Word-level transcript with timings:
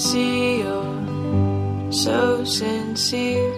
see 0.00 0.60
you're 0.60 1.92
so 1.92 2.42
sincere. 2.42 3.52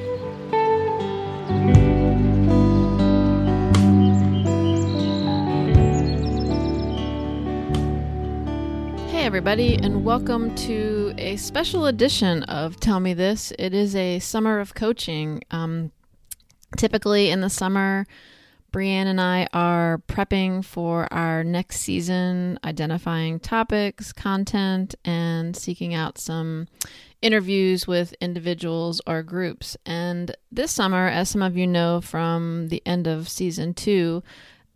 Hey, 9.06 9.24
everybody, 9.24 9.76
and 9.76 10.04
welcome 10.04 10.52
to 10.56 11.14
a 11.16 11.36
special 11.36 11.86
edition 11.86 12.42
of 12.44 12.80
Tell 12.80 12.98
Me 12.98 13.14
This. 13.14 13.52
It 13.56 13.72
is 13.72 13.94
a 13.94 14.18
summer 14.18 14.58
of 14.58 14.74
coaching. 14.74 15.42
Um, 15.52 15.92
typically, 16.76 17.30
in 17.30 17.40
the 17.40 17.50
summer, 17.50 18.04
Brianne 18.72 19.06
and 19.06 19.20
I 19.20 19.46
are 19.52 20.02
prepping 20.08 20.64
for 20.64 21.12
our 21.12 21.44
next 21.44 21.80
season, 21.80 22.58
identifying 22.64 23.38
topics, 23.38 24.12
content, 24.12 24.94
and 25.04 25.54
seeking 25.54 25.94
out 25.94 26.18
some 26.18 26.68
interviews 27.20 27.86
with 27.86 28.14
individuals 28.20 29.00
or 29.06 29.22
groups. 29.22 29.76
And 29.84 30.34
this 30.50 30.72
summer, 30.72 31.06
as 31.06 31.28
some 31.28 31.42
of 31.42 31.56
you 31.56 31.66
know 31.66 32.00
from 32.00 32.68
the 32.68 32.82
end 32.86 33.06
of 33.06 33.28
season 33.28 33.74
two, 33.74 34.22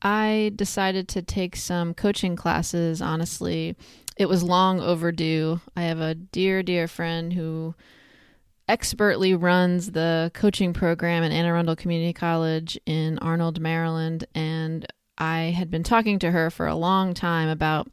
I 0.02 0.52
decided 0.55 1.08
to 1.08 1.22
take 1.22 1.56
some 1.56 1.94
coaching 1.94 2.36
classes, 2.36 3.00
honestly 3.00 3.74
it 4.17 4.28
was 4.28 4.42
long 4.42 4.80
overdue. 4.80 5.61
I 5.77 5.83
have 5.83 6.00
a 6.00 6.14
dear, 6.14 6.62
dear 6.62 6.89
friend 6.89 7.34
who 7.34 7.74
expertly 8.69 9.34
runs 9.34 9.92
the 9.92 10.31
coaching 10.34 10.72
program 10.72 11.22
at 11.22 11.33
Anne 11.33 11.47
Arundel 11.47 11.77
Community 11.77 12.12
College 12.12 12.78
in 12.86 13.19
Arnold, 13.19 13.61
Maryland, 13.61 14.27
and 14.34 14.86
I 15.19 15.55
had 15.56 15.70
been 15.70 15.83
talking 15.83 16.19
to 16.20 16.31
her 16.31 16.50
for 16.50 16.67
a 16.67 16.75
long 16.75 17.14
time 17.14 17.48
about 17.48 17.89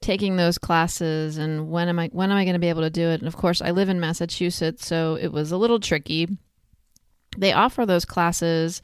taking 0.00 0.36
those 0.36 0.56
classes 0.56 1.36
and 1.36 1.70
when 1.70 1.88
am 1.88 1.98
I 1.98 2.08
when 2.12 2.30
am 2.30 2.36
I 2.36 2.44
going 2.44 2.54
to 2.54 2.60
be 2.60 2.68
able 2.68 2.82
to 2.82 2.90
do 2.90 3.08
it? 3.08 3.20
And 3.20 3.28
of 3.28 3.36
course, 3.36 3.60
I 3.60 3.70
live 3.70 3.88
in 3.88 4.00
Massachusetts, 4.00 4.86
so 4.86 5.16
it 5.20 5.28
was 5.28 5.52
a 5.52 5.56
little 5.56 5.80
tricky. 5.80 6.28
They 7.36 7.52
offer 7.52 7.86
those 7.86 8.04
classes 8.04 8.82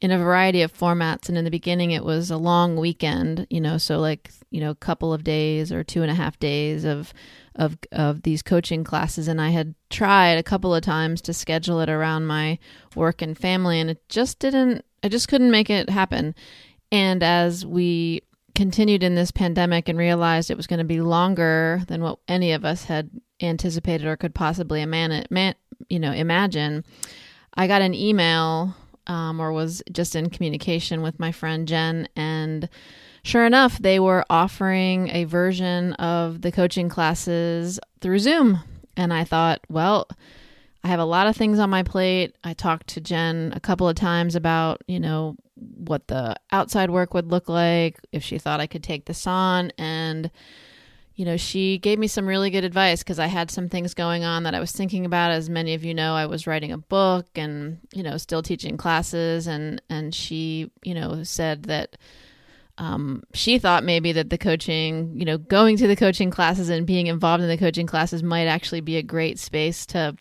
in 0.00 0.10
a 0.10 0.18
variety 0.18 0.62
of 0.62 0.72
formats. 0.72 1.28
And 1.28 1.36
in 1.36 1.44
the 1.44 1.50
beginning, 1.50 1.90
it 1.90 2.04
was 2.04 2.30
a 2.30 2.36
long 2.36 2.76
weekend, 2.76 3.46
you 3.50 3.60
know, 3.60 3.78
so 3.78 3.98
like, 3.98 4.30
you 4.50 4.60
know, 4.60 4.70
a 4.70 4.76
couple 4.76 5.12
of 5.12 5.24
days 5.24 5.72
or 5.72 5.82
two 5.82 6.02
and 6.02 6.10
a 6.10 6.14
half 6.14 6.38
days 6.38 6.84
of, 6.84 7.12
of, 7.58 7.76
of 7.92 8.22
these 8.22 8.42
coaching 8.42 8.84
classes. 8.84 9.28
And 9.28 9.40
I 9.40 9.50
had 9.50 9.74
tried 9.90 10.38
a 10.38 10.42
couple 10.42 10.74
of 10.74 10.82
times 10.82 11.20
to 11.22 11.34
schedule 11.34 11.80
it 11.80 11.90
around 11.90 12.26
my 12.26 12.58
work 12.94 13.20
and 13.20 13.36
family, 13.36 13.80
and 13.80 13.90
it 13.90 14.08
just 14.08 14.38
didn't, 14.38 14.84
I 15.02 15.08
just 15.08 15.28
couldn't 15.28 15.50
make 15.50 15.68
it 15.68 15.90
happen. 15.90 16.34
And 16.90 17.22
as 17.22 17.66
we 17.66 18.22
continued 18.54 19.02
in 19.02 19.14
this 19.14 19.30
pandemic 19.30 19.88
and 19.88 19.98
realized 19.98 20.50
it 20.50 20.56
was 20.56 20.66
going 20.66 20.78
to 20.78 20.84
be 20.84 21.00
longer 21.00 21.82
than 21.86 22.02
what 22.02 22.18
any 22.26 22.52
of 22.52 22.64
us 22.64 22.84
had 22.84 23.10
anticipated 23.40 24.06
or 24.06 24.16
could 24.16 24.34
possibly 24.34 24.84
man, 24.86 25.24
man, 25.30 25.54
you 25.88 26.00
know, 26.00 26.12
imagine, 26.12 26.84
I 27.54 27.66
got 27.66 27.82
an 27.82 27.94
email 27.94 28.74
um, 29.06 29.40
or 29.40 29.52
was 29.52 29.82
just 29.92 30.16
in 30.16 30.30
communication 30.30 31.02
with 31.02 31.20
my 31.20 31.32
friend 31.32 31.68
Jen. 31.68 32.08
And 32.16 32.68
sure 33.22 33.46
enough, 33.46 33.78
they 33.78 34.00
were 34.00 34.24
offering 34.30 35.08
a 35.08 35.24
version 35.24 35.92
of 35.94 36.42
the 36.42 36.52
coaching 36.52 36.88
classes 36.88 37.78
through 38.00 38.18
Zoom. 38.18 38.60
And 38.96 39.12
I 39.12 39.24
thought, 39.24 39.60
well, 39.68 40.08
I 40.84 40.88
have 40.88 41.00
a 41.00 41.04
lot 41.04 41.26
of 41.26 41.36
things 41.36 41.58
on 41.58 41.70
my 41.70 41.82
plate. 41.82 42.36
I 42.44 42.54
talked 42.54 42.88
to 42.88 43.00
Jen 43.00 43.52
a 43.54 43.60
couple 43.60 43.88
of 43.88 43.96
times 43.96 44.34
about, 44.34 44.82
you 44.86 45.00
know, 45.00 45.36
what 45.54 46.06
the 46.08 46.36
outside 46.52 46.90
work 46.90 47.14
would 47.14 47.30
look 47.30 47.48
like, 47.48 47.98
if 48.12 48.22
she 48.22 48.38
thought 48.38 48.60
I 48.60 48.66
could 48.66 48.82
take 48.82 49.06
this 49.06 49.26
on. 49.26 49.72
And 49.76 50.30
you 51.18 51.24
know, 51.24 51.36
she 51.36 51.78
gave 51.78 51.98
me 51.98 52.06
some 52.06 52.28
really 52.28 52.48
good 52.48 52.62
advice 52.62 53.02
because 53.02 53.18
I 53.18 53.26
had 53.26 53.50
some 53.50 53.68
things 53.68 53.92
going 53.92 54.22
on 54.22 54.44
that 54.44 54.54
I 54.54 54.60
was 54.60 54.70
thinking 54.70 55.04
about. 55.04 55.32
As 55.32 55.50
many 55.50 55.74
of 55.74 55.84
you 55.84 55.92
know, 55.92 56.14
I 56.14 56.26
was 56.26 56.46
writing 56.46 56.70
a 56.70 56.78
book 56.78 57.26
and 57.34 57.80
you 57.92 58.04
know 58.04 58.18
still 58.18 58.40
teaching 58.40 58.76
classes, 58.76 59.48
and 59.48 59.82
and 59.90 60.14
she 60.14 60.70
you 60.84 60.94
know 60.94 61.24
said 61.24 61.64
that 61.64 61.96
um, 62.78 63.22
she 63.34 63.58
thought 63.58 63.84
maybe 63.84 64.12
that 64.12 64.30
the 64.30 64.38
coaching, 64.38 65.12
you 65.14 65.24
know, 65.24 65.36
going 65.36 65.76
to 65.76 65.86
the 65.86 65.96
coaching 65.96 66.30
classes 66.30 66.68
and 66.68 66.86
being 66.86 67.08
involved 67.08 67.42
in 67.42 67.48
the 67.48 67.58
coaching 67.58 67.86
classes 67.86 68.22
might 68.22 68.46
actually 68.46 68.80
be 68.80 68.96
a 68.96 69.02
great 69.02 69.38
space 69.38 69.84
to 69.86 70.16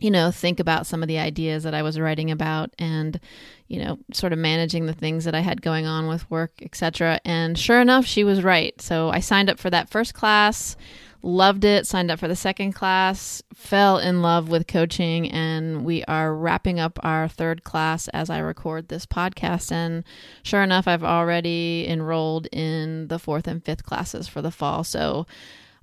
you 0.00 0.10
know, 0.10 0.30
think 0.30 0.60
about 0.60 0.86
some 0.86 1.02
of 1.02 1.08
the 1.08 1.18
ideas 1.18 1.64
that 1.64 1.74
I 1.74 1.82
was 1.82 1.98
writing 1.98 2.30
about 2.30 2.72
and, 2.78 3.18
you 3.66 3.82
know, 3.82 3.98
sort 4.12 4.32
of 4.32 4.38
managing 4.38 4.86
the 4.86 4.92
things 4.92 5.24
that 5.24 5.34
I 5.34 5.40
had 5.40 5.62
going 5.62 5.86
on 5.86 6.08
with 6.08 6.30
work, 6.30 6.52
etc. 6.62 7.20
And 7.24 7.58
sure 7.58 7.80
enough, 7.80 8.06
she 8.06 8.24
was 8.24 8.42
right. 8.42 8.80
So 8.80 9.10
I 9.10 9.20
signed 9.20 9.50
up 9.50 9.58
for 9.58 9.70
that 9.70 9.90
first 9.90 10.14
class, 10.14 10.76
loved 11.22 11.64
it, 11.64 11.86
signed 11.86 12.10
up 12.10 12.18
for 12.18 12.28
the 12.28 12.36
second 12.36 12.72
class, 12.72 13.42
fell 13.54 13.98
in 13.98 14.22
love 14.22 14.48
with 14.48 14.66
coaching, 14.66 15.30
and 15.30 15.84
we 15.84 16.04
are 16.04 16.34
wrapping 16.34 16.78
up 16.78 16.98
our 17.02 17.28
third 17.28 17.64
class 17.64 18.08
as 18.08 18.30
I 18.30 18.38
record 18.38 18.88
this 18.88 19.06
podcast. 19.06 19.72
And 19.72 20.04
sure 20.42 20.62
enough, 20.62 20.86
I've 20.86 21.04
already 21.04 21.86
enrolled 21.88 22.46
in 22.52 23.08
the 23.08 23.18
fourth 23.18 23.46
and 23.46 23.64
fifth 23.64 23.84
classes 23.84 24.28
for 24.28 24.42
the 24.42 24.50
fall. 24.50 24.84
So 24.84 25.26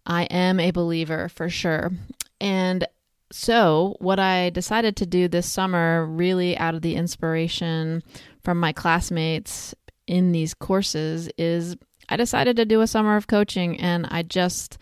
I 0.05 0.23
am 0.25 0.59
a 0.59 0.71
believer 0.71 1.29
for 1.29 1.49
sure. 1.49 1.91
And 2.39 2.87
so, 3.31 3.97
what 3.99 4.19
I 4.19 4.51
decided 4.51 4.95
to 4.97 5.05
do 5.05 5.27
this 5.27 5.51
summer, 5.51 6.05
really 6.05 6.55
out 6.57 6.75
of 6.75 6.81
the 6.81 6.95
inspiration 6.95 8.03
from 8.43 8.59
my 8.59 8.71
classmates 8.71 9.73
in 10.05 10.31
these 10.31 10.53
courses, 10.53 11.27
is 11.37 11.75
I 12.07 12.17
decided 12.17 12.55
to 12.57 12.65
do 12.65 12.81
a 12.81 12.87
summer 12.87 13.15
of 13.15 13.27
coaching 13.27 13.79
and 13.79 14.05
I 14.11 14.21
just, 14.21 14.77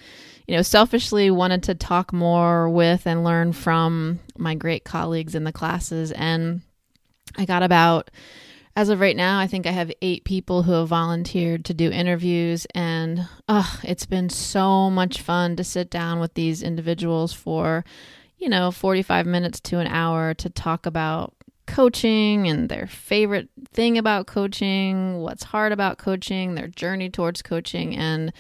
you 0.48 0.56
know, 0.56 0.62
selfishly 0.62 1.32
wanted 1.32 1.64
to 1.64 1.76
talk 1.76 2.12
more 2.14 2.70
with 2.70 3.06
and 3.06 3.24
learn 3.24 3.54
from 3.54 4.20
my 4.38 4.56
great 4.56 4.84
colleagues 4.84 5.36
in 5.36 5.44
the 5.44 5.54
classes. 5.54 6.12
And 6.12 6.62
I 7.38 7.46
got 7.46 7.64
about, 7.64 8.12
as 8.76 8.90
of 8.90 9.00
right 9.00 9.16
now, 9.16 9.40
I 9.40 9.48
think 9.48 9.66
I 9.66 9.72
have 9.72 9.92
eight 10.02 10.26
people 10.26 10.64
who 10.64 10.74
have 10.74 10.88
volunteered 10.90 11.66
to 11.66 11.74
do 11.74 11.92
interviews. 11.92 12.68
And 12.76 13.28
oh, 13.48 13.80
it's 13.84 14.06
been 14.06 14.30
so 14.30 14.90
much 14.90 15.22
fun 15.22 15.56
to 15.56 15.64
sit 15.64 15.90
down 15.90 16.20
with 16.20 16.34
these 16.34 16.62
individuals 16.62 17.34
for 17.34 17.86
you 18.44 18.50
know, 18.50 18.72
45 18.72 19.26
minutes 19.26 19.62
to 19.62 19.80
an 19.80 19.88
hour 19.88 20.34
to 20.34 20.50
talk 20.50 20.86
about 20.86 21.34
coaching 21.66 22.46
and 22.50 22.68
their 22.68 22.88
favorite 22.88 23.48
thing 23.72 23.98
about 23.98 24.28
coaching, 24.28 25.20
what's 25.20 25.46
hard 25.46 25.72
about 25.72 25.98
coaching, 25.98 26.56
their 26.56 26.68
journey 26.68 27.10
towards 27.10 27.42
coaching. 27.42 27.96
And 27.96 28.34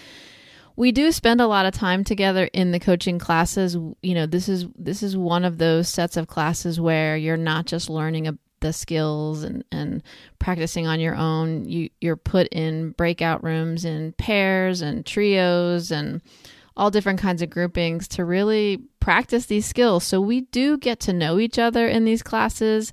we 0.75 0.91
do 0.91 1.11
spend 1.11 1.41
a 1.41 1.47
lot 1.47 1.65
of 1.65 1.73
time 1.73 2.03
together 2.03 2.49
in 2.53 2.71
the 2.71 2.79
coaching 2.79 3.19
classes. 3.19 3.75
You 4.01 4.15
know, 4.15 4.25
this 4.25 4.49
is 4.49 4.67
this 4.77 5.03
is 5.03 5.15
one 5.15 5.45
of 5.45 5.57
those 5.57 5.87
sets 5.87 6.17
of 6.17 6.27
classes 6.27 6.79
where 6.79 7.15
you're 7.15 7.37
not 7.37 7.65
just 7.65 7.89
learning 7.89 8.37
the 8.59 8.73
skills 8.73 9.43
and, 9.43 9.63
and 9.71 10.01
practicing 10.39 10.87
on 10.87 10.99
your 10.99 11.15
own. 11.15 11.65
You 11.65 11.89
you're 12.01 12.15
put 12.15 12.47
in 12.47 12.91
breakout 12.91 13.43
rooms 13.43 13.85
in 13.85 14.13
pairs 14.13 14.81
and 14.81 15.05
trios 15.05 15.91
and 15.91 16.21
all 16.75 16.89
different 16.89 17.19
kinds 17.19 17.43
of 17.43 17.51
groupings 17.51 18.07
to 18.07 18.25
really 18.25 18.81
practice 18.99 19.45
these 19.45 19.65
skills. 19.65 20.03
So 20.03 20.19
we 20.19 20.41
do 20.41 20.77
get 20.77 20.99
to 21.01 21.13
know 21.13 21.37
each 21.37 21.59
other 21.59 21.87
in 21.87 22.03
these 22.03 22.23
classes, 22.23 22.91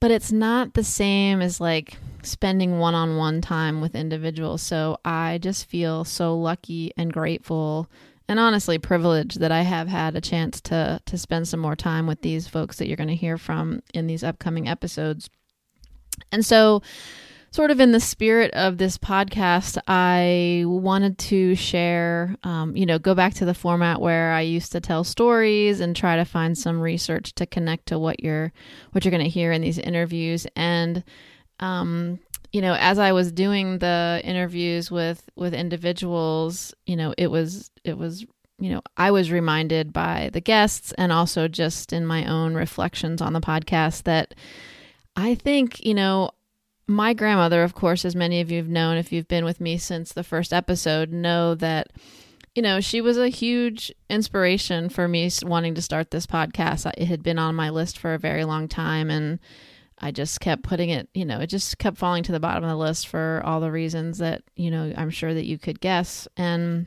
but 0.00 0.10
it's 0.10 0.32
not 0.32 0.72
the 0.72 0.84
same 0.84 1.42
as 1.42 1.60
like 1.60 1.98
spending 2.24 2.78
one 2.78 2.94
on 2.94 3.16
one 3.16 3.40
time 3.40 3.80
with 3.80 3.94
individuals. 3.94 4.62
So 4.62 4.98
I 5.04 5.38
just 5.38 5.66
feel 5.66 6.04
so 6.04 6.36
lucky 6.36 6.92
and 6.96 7.12
grateful 7.12 7.90
and 8.28 8.40
honestly 8.40 8.78
privileged 8.78 9.40
that 9.40 9.52
I 9.52 9.62
have 9.62 9.88
had 9.88 10.16
a 10.16 10.20
chance 10.20 10.60
to 10.62 11.00
to 11.04 11.18
spend 11.18 11.46
some 11.48 11.60
more 11.60 11.76
time 11.76 12.06
with 12.06 12.22
these 12.22 12.48
folks 12.48 12.78
that 12.78 12.88
you're 12.88 12.96
going 12.96 13.08
to 13.08 13.14
hear 13.14 13.36
from 13.36 13.82
in 13.92 14.06
these 14.06 14.24
upcoming 14.24 14.68
episodes. 14.68 15.28
And 16.32 16.44
so 16.44 16.82
sort 17.50 17.70
of 17.70 17.78
in 17.78 17.92
the 17.92 18.00
spirit 18.00 18.52
of 18.54 18.78
this 18.78 18.98
podcast, 18.98 19.78
I 19.86 20.64
wanted 20.66 21.18
to 21.18 21.54
share, 21.54 22.34
um, 22.42 22.76
you 22.76 22.84
know, 22.84 22.98
go 22.98 23.14
back 23.14 23.34
to 23.34 23.44
the 23.44 23.54
format 23.54 24.00
where 24.00 24.32
I 24.32 24.40
used 24.40 24.72
to 24.72 24.80
tell 24.80 25.04
stories 25.04 25.78
and 25.78 25.94
try 25.94 26.16
to 26.16 26.24
find 26.24 26.58
some 26.58 26.80
research 26.80 27.32
to 27.36 27.46
connect 27.46 27.86
to 27.86 27.98
what 27.98 28.24
you're 28.24 28.52
what 28.90 29.04
you're 29.04 29.12
going 29.12 29.22
to 29.22 29.30
hear 29.30 29.52
in 29.52 29.62
these 29.62 29.78
interviews. 29.78 30.46
And, 30.56 31.04
um, 31.64 32.18
you 32.52 32.60
know, 32.60 32.74
as 32.78 32.98
I 32.98 33.12
was 33.12 33.32
doing 33.32 33.78
the 33.78 34.20
interviews 34.22 34.90
with 34.90 35.28
with 35.34 35.54
individuals, 35.54 36.74
you 36.86 36.96
know, 36.96 37.14
it 37.18 37.28
was 37.28 37.70
it 37.84 37.98
was 37.98 38.24
you 38.60 38.70
know, 38.70 38.82
I 38.96 39.10
was 39.10 39.32
reminded 39.32 39.92
by 39.92 40.30
the 40.32 40.40
guests 40.40 40.92
and 40.96 41.10
also 41.10 41.48
just 41.48 41.92
in 41.92 42.06
my 42.06 42.24
own 42.26 42.54
reflections 42.54 43.20
on 43.20 43.32
the 43.32 43.40
podcast 43.40 44.04
that 44.04 44.34
I 45.16 45.34
think, 45.34 45.84
you 45.84 45.94
know, 45.94 46.30
my 46.86 47.14
grandmother, 47.14 47.64
of 47.64 47.74
course, 47.74 48.04
as 48.04 48.14
many 48.14 48.40
of 48.40 48.50
you 48.50 48.58
have 48.58 48.68
known 48.68 48.96
if 48.96 49.10
you've 49.10 49.26
been 49.26 49.44
with 49.44 49.60
me 49.60 49.76
since 49.76 50.12
the 50.12 50.22
first 50.22 50.52
episode, 50.52 51.10
know 51.10 51.56
that, 51.56 51.88
you 52.54 52.62
know, 52.62 52.80
she 52.80 53.00
was 53.00 53.18
a 53.18 53.28
huge 53.28 53.92
inspiration 54.08 54.88
for 54.88 55.08
me 55.08 55.28
wanting 55.42 55.74
to 55.74 55.82
start 55.82 56.12
this 56.12 56.26
podcast. 56.26 56.90
It 56.96 57.06
had 57.06 57.24
been 57.24 57.38
on 57.40 57.56
my 57.56 57.70
list 57.70 57.98
for 57.98 58.14
a 58.14 58.18
very 58.18 58.44
long 58.44 58.68
time 58.68 59.10
and 59.10 59.40
I 59.98 60.10
just 60.10 60.40
kept 60.40 60.62
putting 60.62 60.90
it, 60.90 61.08
you 61.14 61.24
know, 61.24 61.40
it 61.40 61.46
just 61.46 61.78
kept 61.78 61.98
falling 61.98 62.22
to 62.24 62.32
the 62.32 62.40
bottom 62.40 62.64
of 62.64 62.70
the 62.70 62.76
list 62.76 63.08
for 63.08 63.42
all 63.44 63.60
the 63.60 63.70
reasons 63.70 64.18
that, 64.18 64.42
you 64.56 64.70
know, 64.70 64.92
I'm 64.96 65.10
sure 65.10 65.32
that 65.32 65.46
you 65.46 65.58
could 65.58 65.80
guess. 65.80 66.26
And 66.36 66.86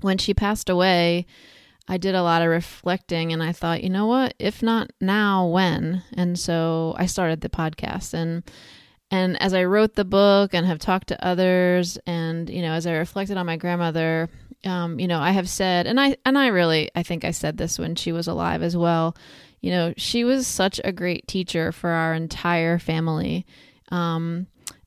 when 0.00 0.18
she 0.18 0.34
passed 0.34 0.68
away, 0.68 1.26
I 1.88 1.96
did 1.96 2.14
a 2.14 2.22
lot 2.22 2.42
of 2.42 2.48
reflecting 2.48 3.32
and 3.32 3.42
I 3.42 3.52
thought, 3.52 3.82
you 3.82 3.90
know 3.90 4.06
what, 4.06 4.34
if 4.38 4.62
not 4.62 4.90
now, 5.00 5.46
when? 5.46 6.02
And 6.14 6.38
so 6.38 6.94
I 6.98 7.06
started 7.06 7.40
the 7.40 7.48
podcast 7.48 8.14
and 8.14 8.44
and 9.10 9.40
as 9.42 9.54
I 9.54 9.64
wrote 9.64 9.94
the 9.94 10.04
book 10.04 10.54
and 10.54 10.64
have 10.66 10.78
talked 10.78 11.08
to 11.08 11.24
others, 11.24 11.98
and 12.06 12.48
you 12.48 12.62
know, 12.62 12.72
as 12.72 12.86
I 12.86 12.92
reflected 12.92 13.36
on 13.36 13.46
my 13.46 13.56
grandmother, 13.56 14.30
um, 14.64 15.00
you 15.00 15.08
know, 15.08 15.18
I 15.18 15.32
have 15.32 15.48
said, 15.48 15.86
and 15.86 16.00
I 16.00 16.16
and 16.24 16.38
I 16.38 16.48
really, 16.48 16.90
I 16.94 17.02
think 17.02 17.24
I 17.24 17.32
said 17.32 17.56
this 17.56 17.78
when 17.78 17.96
she 17.96 18.12
was 18.12 18.28
alive 18.28 18.62
as 18.62 18.76
well. 18.76 19.16
You 19.60 19.70
know, 19.70 19.94
she 19.96 20.24
was 20.24 20.46
such 20.46 20.80
a 20.84 20.92
great 20.92 21.26
teacher 21.26 21.72
for 21.72 21.90
our 21.90 22.14
entire 22.14 22.78
family, 22.78 23.46
um, 23.90 24.46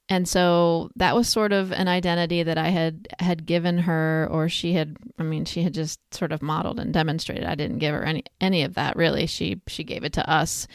and 0.10 0.28
so 0.28 0.90
that 0.96 1.16
was 1.16 1.30
sort 1.30 1.54
of 1.54 1.72
an 1.72 1.88
identity 1.88 2.44
that 2.44 2.58
I 2.58 2.70
had 2.70 3.08
had 3.20 3.46
given 3.46 3.80
her, 3.80 4.28
or 4.32 4.50
she 4.50 4.74
had. 4.74 4.98
I 5.20 5.24
mean, 5.24 5.46
she 5.46 5.64
had 5.64 5.74
just 5.74 6.00
sort 6.14 6.32
of 6.32 6.42
modeled 6.42 6.80
and 6.80 6.94
demonstrated. 6.94 7.46
I 7.46 7.56
didn't 7.56 7.80
give 7.80 7.94
her 7.94 8.04
any 8.04 8.24
any 8.42 8.64
of 8.64 8.74
that 8.76 8.96
really. 8.96 9.28
She 9.28 9.62
she 9.68 9.84
gave 9.84 10.04
it 10.04 10.14
to 10.14 10.30
us 10.30 10.68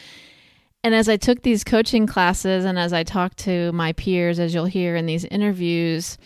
and 0.83 0.95
as 0.95 1.09
I 1.09 1.17
took 1.17 1.41
these 1.41 1.63
coaching 1.63 2.07
classes 2.07 2.63
and 2.63 2.79
as 2.79 2.93
I 2.93 3.03
talked 3.03 3.37
to 3.39 3.71
my 3.73 3.93
peers, 3.93 4.39
as 4.39 4.53
you'll 4.53 4.65
hear 4.65 4.95
in 4.95 5.05
these 5.05 5.25
interviews, 5.25 6.17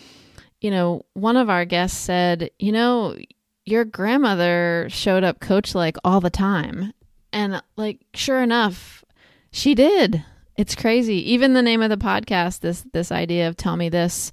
you 0.62 0.70
know, 0.70 1.06
one 1.14 1.38
of 1.38 1.50
our 1.50 1.66
guests 1.66 1.98
said, 1.98 2.52
you 2.60 2.72
know, 2.72 3.18
your 3.66 3.84
grandmother 3.84 4.88
showed 4.90 5.24
up 5.24 5.40
coach 5.40 5.74
like 5.74 5.98
all 6.04 6.22
the 6.22 6.30
time. 6.30 6.94
And 7.34 7.62
like, 7.76 8.00
sure 8.14 8.42
enough, 8.42 9.04
she 9.52 9.76
did. 9.76 10.24
It's 10.56 10.76
crazy. 10.76 11.32
Even 11.32 11.54
the 11.54 11.62
name 11.62 11.82
of 11.82 11.90
the 11.90 11.98
podcast, 11.98 12.60
this 12.60 12.86
this 12.94 13.12
idea 13.12 13.48
of 13.48 13.58
tell 13.58 13.76
me 13.76 13.90
this 13.90 14.32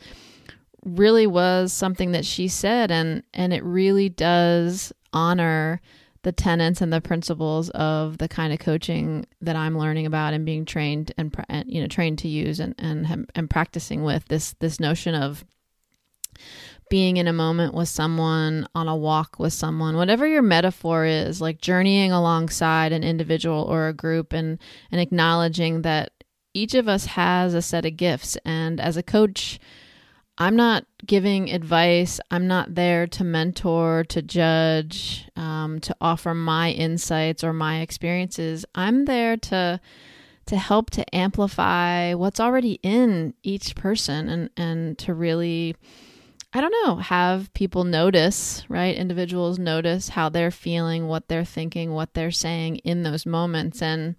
really 0.84 1.26
was 1.26 1.72
something 1.72 2.12
that 2.12 2.24
she 2.24 2.48
said 2.48 2.90
and 2.90 3.22
and 3.34 3.52
it 3.52 3.62
really 3.64 4.08
does 4.08 4.92
honor 5.12 5.80
the 6.22 6.32
tenets 6.32 6.80
and 6.80 6.92
the 6.92 7.00
principles 7.00 7.70
of 7.70 8.18
the 8.18 8.28
kind 8.28 8.52
of 8.52 8.58
coaching 8.58 9.26
that 9.40 9.56
I'm 9.56 9.76
learning 9.76 10.06
about 10.06 10.34
and 10.34 10.44
being 10.44 10.64
trained 10.64 11.12
and, 11.16 11.34
you 11.66 11.80
know 11.80 11.86
trained 11.86 12.18
to 12.20 12.28
use 12.28 12.60
and 12.60 12.74
and 12.78 13.26
and 13.34 13.50
practicing 13.50 14.02
with 14.02 14.26
this 14.28 14.54
this 14.60 14.80
notion 14.80 15.14
of 15.14 15.44
being 16.90 17.16
in 17.16 17.26
a 17.26 17.32
moment 17.32 17.72
with 17.72 17.88
someone 17.88 18.68
on 18.74 18.88
a 18.88 18.96
walk 18.96 19.38
with 19.38 19.52
someone 19.52 19.96
whatever 19.96 20.26
your 20.26 20.42
metaphor 20.42 21.06
is 21.06 21.40
like 21.40 21.60
journeying 21.60 22.12
alongside 22.12 22.92
an 22.92 23.02
individual 23.02 23.62
or 23.62 23.88
a 23.88 23.94
group 23.94 24.34
and 24.34 24.58
and 24.90 25.00
acknowledging 25.00 25.82
that 25.82 26.12
each 26.52 26.74
of 26.74 26.88
us 26.88 27.06
has 27.06 27.54
a 27.54 27.62
set 27.62 27.86
of 27.86 27.96
gifts 27.96 28.36
and 28.44 28.80
as 28.80 28.96
a 28.98 29.02
coach 29.02 29.58
I'm 30.40 30.56
not 30.56 30.86
giving 31.04 31.50
advice. 31.50 32.18
I'm 32.30 32.46
not 32.46 32.74
there 32.74 33.06
to 33.08 33.24
mentor, 33.24 34.04
to 34.08 34.22
judge, 34.22 35.28
um, 35.36 35.80
to 35.80 35.94
offer 36.00 36.32
my 36.34 36.70
insights 36.70 37.44
or 37.44 37.52
my 37.52 37.80
experiences. 37.80 38.64
I'm 38.74 39.04
there 39.04 39.36
to 39.36 39.80
to 40.46 40.56
help 40.56 40.90
to 40.90 41.14
amplify 41.14 42.14
what's 42.14 42.40
already 42.40 42.80
in 42.82 43.34
each 43.42 43.76
person 43.76 44.30
and 44.30 44.50
and 44.56 44.98
to 44.98 45.12
really 45.12 45.76
I 46.52 46.60
don't 46.60 46.74
know, 46.84 46.96
have 46.96 47.52
people 47.54 47.84
notice, 47.84 48.64
right? 48.68 48.96
Individuals 48.96 49.58
notice 49.58 50.08
how 50.08 50.28
they're 50.28 50.50
feeling, 50.50 51.06
what 51.06 51.28
they're 51.28 51.44
thinking, 51.44 51.92
what 51.92 52.14
they're 52.14 52.32
saying 52.32 52.76
in 52.78 53.02
those 53.04 53.24
moments 53.24 53.80
and 53.80 54.16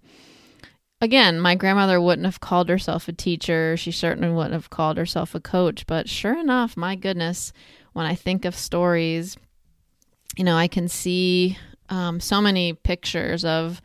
again, 1.02 1.40
my 1.40 1.56
grandmother 1.56 2.00
wouldn't 2.00 2.24
have 2.24 2.40
called 2.40 2.70
herself 2.70 3.08
a 3.08 3.12
teacher. 3.12 3.76
She 3.76 3.90
certainly 3.90 4.30
wouldn't 4.30 4.54
have 4.54 4.70
called 4.70 4.96
herself 4.96 5.34
a 5.34 5.40
coach. 5.40 5.86
But 5.86 6.08
sure 6.08 6.38
enough, 6.38 6.76
my 6.76 6.94
goodness, 6.94 7.52
when 7.92 8.06
I 8.06 8.14
think 8.14 8.46
of 8.46 8.54
stories, 8.54 9.36
you 10.36 10.44
know, 10.44 10.56
I 10.56 10.68
can 10.68 10.88
see 10.88 11.58
um, 11.90 12.20
so 12.20 12.40
many 12.40 12.72
pictures 12.72 13.44
of 13.44 13.82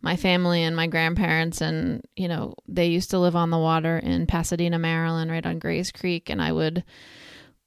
my 0.00 0.16
family 0.16 0.62
and 0.62 0.74
my 0.74 0.86
grandparents. 0.86 1.60
And, 1.60 2.02
you 2.16 2.26
know, 2.26 2.54
they 2.66 2.86
used 2.86 3.10
to 3.10 3.18
live 3.18 3.36
on 3.36 3.50
the 3.50 3.58
water 3.58 3.98
in 3.98 4.26
Pasadena, 4.26 4.78
Maryland, 4.78 5.30
right 5.30 5.46
on 5.46 5.58
Grays 5.58 5.92
Creek. 5.92 6.30
And 6.30 6.40
I 6.40 6.52
would 6.52 6.82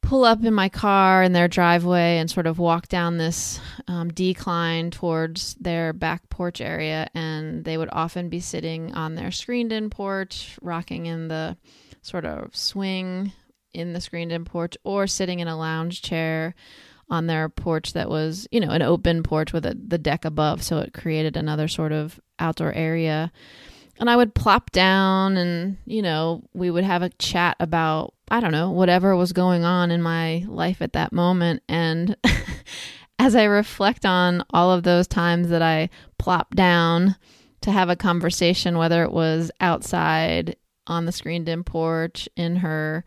pull 0.01 0.23
up 0.23 0.43
in 0.43 0.53
my 0.53 0.69
car 0.69 1.23
in 1.23 1.33
their 1.33 1.47
driveway 1.47 2.17
and 2.17 2.31
sort 2.31 2.47
of 2.47 2.57
walk 2.57 2.87
down 2.87 3.17
this 3.17 3.59
um, 3.87 4.09
decline 4.09 4.91
towards 4.91 5.55
their 5.55 5.93
back 5.93 6.29
porch 6.29 6.61
area. 6.61 7.07
And 7.13 7.63
they 7.63 7.77
would 7.77 7.89
often 7.91 8.29
be 8.29 8.39
sitting 8.39 8.93
on 8.93 9.15
their 9.15 9.31
screened 9.31 9.71
in 9.71 9.89
porch, 9.89 10.57
rocking 10.61 11.05
in 11.05 11.27
the 11.27 11.57
sort 12.01 12.25
of 12.25 12.55
swing 12.55 13.33
in 13.73 13.93
the 13.93 14.01
screened 14.01 14.31
in 14.31 14.45
porch, 14.45 14.75
or 14.83 15.05
sitting 15.05 15.39
in 15.39 15.47
a 15.47 15.57
lounge 15.57 16.01
chair 16.01 16.55
on 17.09 17.27
their 17.27 17.49
porch 17.49 17.93
that 17.93 18.09
was, 18.09 18.47
you 18.51 18.59
know, 18.59 18.71
an 18.71 18.81
open 18.81 19.21
porch 19.23 19.53
with 19.53 19.65
a, 19.65 19.75
the 19.75 19.97
deck 19.97 20.25
above. 20.25 20.63
So 20.63 20.79
it 20.79 20.93
created 20.93 21.37
another 21.37 21.67
sort 21.67 21.91
of 21.91 22.19
outdoor 22.39 22.71
area. 22.73 23.31
And 23.99 24.09
I 24.09 24.15
would 24.15 24.33
plop 24.33 24.71
down 24.71 25.35
and, 25.35 25.77
you 25.85 26.01
know, 26.01 26.43
we 26.53 26.71
would 26.71 26.85
have 26.85 27.01
a 27.01 27.09
chat 27.09 27.57
about 27.59 28.13
I 28.31 28.39
don't 28.39 28.51
know, 28.51 28.69
whatever 28.69 29.15
was 29.15 29.33
going 29.33 29.63
on 29.63 29.91
in 29.91 30.01
my 30.01 30.45
life 30.47 30.81
at 30.81 30.93
that 30.93 31.11
moment. 31.11 31.63
And 31.67 32.15
as 33.19 33.35
I 33.35 33.45
reflect 33.45 34.05
on 34.05 34.43
all 34.51 34.71
of 34.71 34.83
those 34.83 35.07
times 35.07 35.49
that 35.49 35.61
I 35.61 35.89
plopped 36.17 36.55
down 36.55 37.15
to 37.61 37.71
have 37.71 37.89
a 37.89 37.95
conversation, 37.95 38.77
whether 38.77 39.03
it 39.03 39.11
was 39.11 39.51
outside 39.59 40.55
on 40.87 41.05
the 41.05 41.11
screened 41.11 41.49
in 41.49 41.63
porch, 41.63 42.29
in 42.35 42.57
her, 42.57 43.03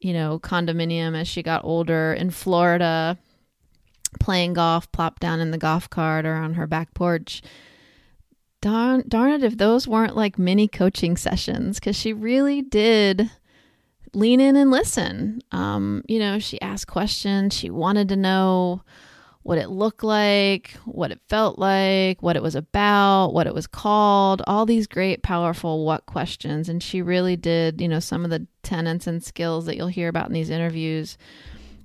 you 0.00 0.12
know, 0.12 0.38
condominium 0.40 1.16
as 1.18 1.28
she 1.28 1.42
got 1.42 1.64
older, 1.64 2.12
in 2.12 2.30
Florida, 2.30 3.16
playing 4.20 4.54
golf, 4.54 4.90
plopped 4.92 5.20
down 5.20 5.40
in 5.40 5.52
the 5.52 5.58
golf 5.58 5.88
cart 5.88 6.26
or 6.26 6.34
on 6.34 6.54
her 6.54 6.66
back 6.66 6.92
porch. 6.94 7.42
Darn, 8.64 9.04
darn 9.06 9.30
it 9.32 9.44
if 9.44 9.58
those 9.58 9.86
weren't 9.86 10.16
like 10.16 10.38
mini 10.38 10.68
coaching 10.68 11.18
sessions 11.18 11.78
because 11.78 11.96
she 11.96 12.14
really 12.14 12.62
did 12.62 13.30
lean 14.14 14.40
in 14.40 14.56
and 14.56 14.70
listen. 14.70 15.42
Um, 15.52 16.02
you 16.08 16.18
know, 16.18 16.38
she 16.38 16.58
asked 16.62 16.86
questions. 16.86 17.52
She 17.52 17.68
wanted 17.68 18.08
to 18.08 18.16
know 18.16 18.82
what 19.42 19.58
it 19.58 19.68
looked 19.68 20.02
like, 20.02 20.70
what 20.86 21.10
it 21.10 21.20
felt 21.28 21.58
like, 21.58 22.22
what 22.22 22.36
it 22.36 22.42
was 22.42 22.54
about, 22.54 23.34
what 23.34 23.46
it 23.46 23.52
was 23.52 23.66
called, 23.66 24.40
all 24.46 24.64
these 24.64 24.86
great, 24.86 25.22
powerful 25.22 25.84
what 25.84 26.06
questions. 26.06 26.70
And 26.70 26.82
she 26.82 27.02
really 27.02 27.36
did, 27.36 27.82
you 27.82 27.88
know, 27.88 28.00
some 28.00 28.24
of 28.24 28.30
the 28.30 28.46
tenets 28.62 29.06
and 29.06 29.22
skills 29.22 29.66
that 29.66 29.76
you'll 29.76 29.88
hear 29.88 30.08
about 30.08 30.28
in 30.28 30.32
these 30.32 30.48
interviews. 30.48 31.18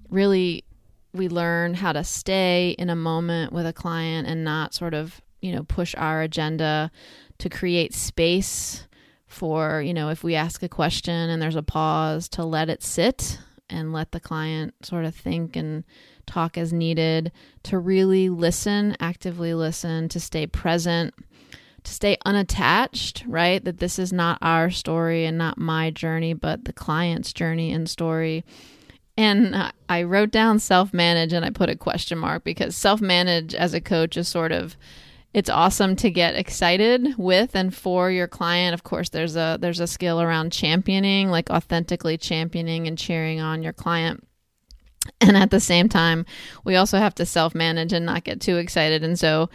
Really, 0.09 0.63
we 1.11 1.27
learn 1.27 1.73
how 1.73 1.91
to 1.91 2.05
stay 2.05 2.73
in 2.79 2.89
a 2.89 2.95
moment 2.95 3.51
with 3.51 3.65
a 3.65 3.73
client 3.73 4.29
and 4.29 4.45
not 4.45 4.73
sort 4.73 4.93
of, 4.93 5.19
you 5.41 5.51
know, 5.51 5.63
push 5.63 5.95
our 5.97 6.21
agenda 6.21 6.91
to 7.37 7.49
create 7.49 7.93
space 7.93 8.85
for, 9.27 9.81
you 9.81 9.93
know, 9.93 10.09
if 10.09 10.23
we 10.23 10.35
ask 10.35 10.63
a 10.63 10.69
question 10.69 11.29
and 11.29 11.41
there's 11.41 11.55
a 11.55 11.63
pause 11.63 12.27
to 12.29 12.43
let 12.43 12.69
it 12.69 12.83
sit 12.83 13.39
and 13.69 13.93
let 13.93 14.11
the 14.11 14.19
client 14.19 14.73
sort 14.81 15.05
of 15.05 15.15
think 15.15 15.55
and 15.55 15.83
talk 16.25 16.57
as 16.57 16.73
needed, 16.73 17.31
to 17.63 17.77
really 17.77 18.29
listen, 18.29 18.95
actively 18.99 19.53
listen, 19.53 20.09
to 20.09 20.19
stay 20.19 20.47
present, 20.47 21.13
to 21.83 21.93
stay 21.93 22.17
unattached, 22.25 23.23
right? 23.27 23.63
That 23.63 23.77
this 23.77 23.99
is 23.99 24.11
not 24.11 24.39
our 24.41 24.69
story 24.71 25.25
and 25.25 25.37
not 25.37 25.57
my 25.57 25.91
journey, 25.91 26.33
but 26.33 26.65
the 26.65 26.73
client's 26.73 27.31
journey 27.31 27.71
and 27.71 27.89
story. 27.89 28.43
and 29.17 29.71
I 29.87 30.03
wrote 30.03 30.31
down 30.31 30.59
self 30.59 30.93
manage 30.93 31.33
and 31.33 31.45
I 31.45 31.49
put 31.49 31.69
a 31.69 31.75
question 31.75 32.17
mark 32.17 32.43
because 32.43 32.75
self 32.75 33.01
manage 33.01 33.53
as 33.53 33.73
a 33.73 33.81
coach 33.81 34.17
is 34.17 34.27
sort 34.27 34.51
of 34.51 34.77
it's 35.33 35.49
awesome 35.49 35.95
to 35.97 36.09
get 36.09 36.35
excited 36.35 37.15
with 37.17 37.55
and 37.55 37.73
for 37.73 38.09
your 38.09 38.27
client. 38.27 38.73
Of 38.73 38.83
course, 38.83 39.09
there's 39.09 39.35
a 39.35 39.57
there's 39.59 39.79
a 39.79 39.87
skill 39.87 40.21
around 40.21 40.51
championing, 40.51 41.29
like 41.29 41.49
authentically 41.49 42.17
championing 42.17 42.87
and 42.87 42.97
cheering 42.97 43.39
on 43.39 43.61
your 43.61 43.73
client. 43.73 44.25
And 45.21 45.37
at 45.37 45.51
the 45.51 45.59
same 45.59 45.89
time, 45.89 46.25
we 46.63 46.75
also 46.75 46.97
have 46.97 47.15
to 47.15 47.25
self 47.25 47.53
manage 47.53 47.93
and 47.93 48.05
not 48.05 48.23
get 48.23 48.41
too 48.41 48.57
excited. 48.57 49.03
And 49.03 49.17
so 49.17 49.49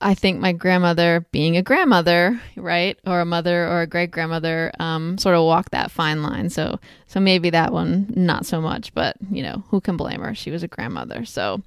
I 0.00 0.14
think 0.14 0.40
my 0.40 0.52
grandmother, 0.52 1.26
being 1.32 1.56
a 1.56 1.62
grandmother, 1.62 2.40
right, 2.56 2.98
or 3.06 3.20
a 3.20 3.24
mother 3.24 3.66
or 3.66 3.80
a 3.80 3.86
great 3.86 4.10
grandmother, 4.10 4.70
um, 4.78 5.16
sort 5.16 5.36
of 5.36 5.44
walked 5.44 5.72
that 5.72 5.90
fine 5.90 6.22
line. 6.22 6.50
So, 6.50 6.78
so 7.06 7.18
maybe 7.18 7.50
that 7.50 7.72
one 7.72 8.12
not 8.14 8.44
so 8.44 8.60
much, 8.60 8.92
but 8.92 9.16
you 9.30 9.42
know, 9.42 9.64
who 9.68 9.80
can 9.80 9.96
blame 9.96 10.20
her? 10.20 10.34
She 10.34 10.50
was 10.50 10.62
a 10.62 10.68
grandmother. 10.68 11.24
So, 11.24 11.62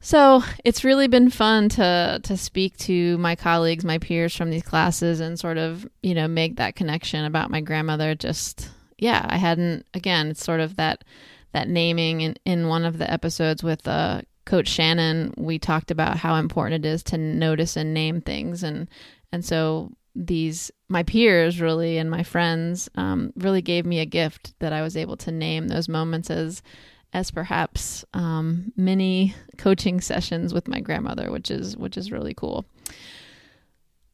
so 0.00 0.42
it's 0.64 0.84
really 0.84 1.08
been 1.08 1.30
fun 1.30 1.68
to 1.70 2.20
to 2.22 2.36
speak 2.36 2.76
to 2.78 3.18
my 3.18 3.36
colleagues, 3.36 3.84
my 3.84 3.98
peers 3.98 4.34
from 4.34 4.50
these 4.50 4.62
classes, 4.62 5.20
and 5.20 5.38
sort 5.38 5.58
of 5.58 5.86
you 6.02 6.14
know 6.14 6.26
make 6.26 6.56
that 6.56 6.74
connection 6.74 7.24
about 7.24 7.50
my 7.50 7.60
grandmother. 7.60 8.14
Just 8.14 8.70
yeah, 8.98 9.26
I 9.28 9.36
hadn't. 9.36 9.86
Again, 9.92 10.28
it's 10.28 10.44
sort 10.44 10.60
of 10.60 10.76
that 10.76 11.04
that 11.52 11.68
naming 11.68 12.22
in, 12.22 12.36
in 12.44 12.68
one 12.68 12.84
of 12.84 12.98
the 12.98 13.10
episodes 13.10 13.62
with 13.62 13.86
uh, 13.86 14.22
Coach 14.46 14.68
Shannon, 14.68 15.34
we 15.36 15.58
talked 15.58 15.90
about 15.90 16.16
how 16.16 16.36
important 16.36 16.84
it 16.84 16.88
is 16.88 17.02
to 17.04 17.18
notice 17.18 17.76
and 17.76 17.92
name 17.92 18.22
things, 18.22 18.62
and 18.62 18.88
and 19.32 19.44
so 19.44 19.92
these 20.14 20.70
my 20.88 21.02
peers 21.02 21.60
really 21.60 21.98
and 21.98 22.10
my 22.10 22.22
friends 22.22 22.88
um, 22.94 23.32
really 23.36 23.62
gave 23.62 23.86
me 23.86 24.00
a 24.00 24.06
gift 24.06 24.54
that 24.58 24.72
I 24.72 24.82
was 24.82 24.96
able 24.96 25.16
to 25.18 25.30
name 25.30 25.68
those 25.68 25.88
moments 25.88 26.30
as 26.30 26.62
as 27.12 27.30
perhaps 27.30 28.04
um, 28.14 28.72
mini 28.76 29.34
coaching 29.58 30.00
sessions 30.00 30.54
with 30.54 30.68
my 30.68 30.80
grandmother, 30.80 31.30
which 31.30 31.50
is 31.50 31.76
which 31.76 31.96
is 31.96 32.12
really 32.12 32.34
cool. 32.34 32.64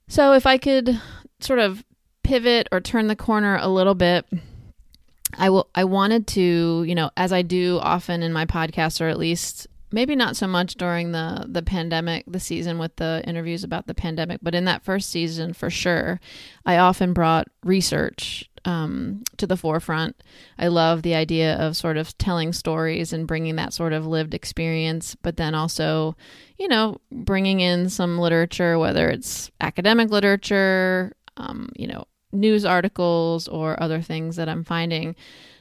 So 0.08 0.32
if 0.32 0.46
I 0.46 0.58
could 0.58 1.00
sort 1.40 1.58
of 1.58 1.84
pivot 2.22 2.68
or 2.72 2.80
turn 2.80 3.06
the 3.06 3.16
corner 3.16 3.56
a 3.60 3.68
little 3.68 3.94
bit 3.94 4.26
I 5.38 5.50
will 5.50 5.68
I 5.74 5.84
wanted 5.84 6.26
to, 6.28 6.84
you 6.86 6.94
know, 6.94 7.10
as 7.16 7.32
I 7.32 7.42
do 7.42 7.78
often 7.80 8.22
in 8.22 8.32
my 8.32 8.46
podcast 8.46 9.00
or 9.00 9.08
at 9.08 9.18
least 9.18 9.66
maybe 9.92 10.16
not 10.16 10.36
so 10.36 10.46
much 10.46 10.74
during 10.74 11.12
the 11.12 11.46
the 11.48 11.62
pandemic, 11.62 12.24
the 12.26 12.40
season 12.40 12.78
with 12.78 12.96
the 12.96 13.22
interviews 13.26 13.64
about 13.64 13.86
the 13.86 13.94
pandemic, 13.94 14.40
but 14.42 14.54
in 14.54 14.64
that 14.64 14.84
first 14.84 15.10
season 15.10 15.52
for 15.52 15.70
sure, 15.70 16.20
I 16.64 16.78
often 16.78 17.12
brought 17.12 17.48
research 17.64 18.48
um, 18.66 19.22
to 19.38 19.46
the 19.46 19.56
forefront. 19.56 20.22
I 20.58 20.66
love 20.66 21.02
the 21.02 21.14
idea 21.14 21.56
of 21.56 21.76
sort 21.76 21.96
of 21.96 22.16
telling 22.18 22.52
stories 22.52 23.12
and 23.12 23.26
bringing 23.26 23.56
that 23.56 23.72
sort 23.72 23.92
of 23.92 24.06
lived 24.06 24.34
experience, 24.34 25.14
but 25.22 25.36
then 25.36 25.54
also, 25.54 26.16
you 26.58 26.68
know, 26.68 27.00
bringing 27.10 27.60
in 27.60 27.88
some 27.88 28.18
literature, 28.18 28.78
whether 28.78 29.08
it's 29.08 29.50
academic 29.60 30.10
literature, 30.10 31.14
um, 31.36 31.70
you 31.76 31.86
know, 31.86 32.04
news 32.32 32.64
articles 32.64 33.46
or 33.48 33.80
other 33.82 34.02
things 34.02 34.36
that 34.36 34.48
I'm 34.48 34.64
finding 34.64 35.14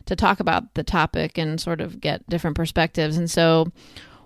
to 0.07 0.15
talk 0.15 0.39
about 0.39 0.73
the 0.73 0.83
topic 0.83 1.37
and 1.37 1.61
sort 1.61 1.81
of 1.81 2.01
get 2.01 2.27
different 2.27 2.57
perspectives. 2.57 3.17
And 3.17 3.29
so 3.29 3.71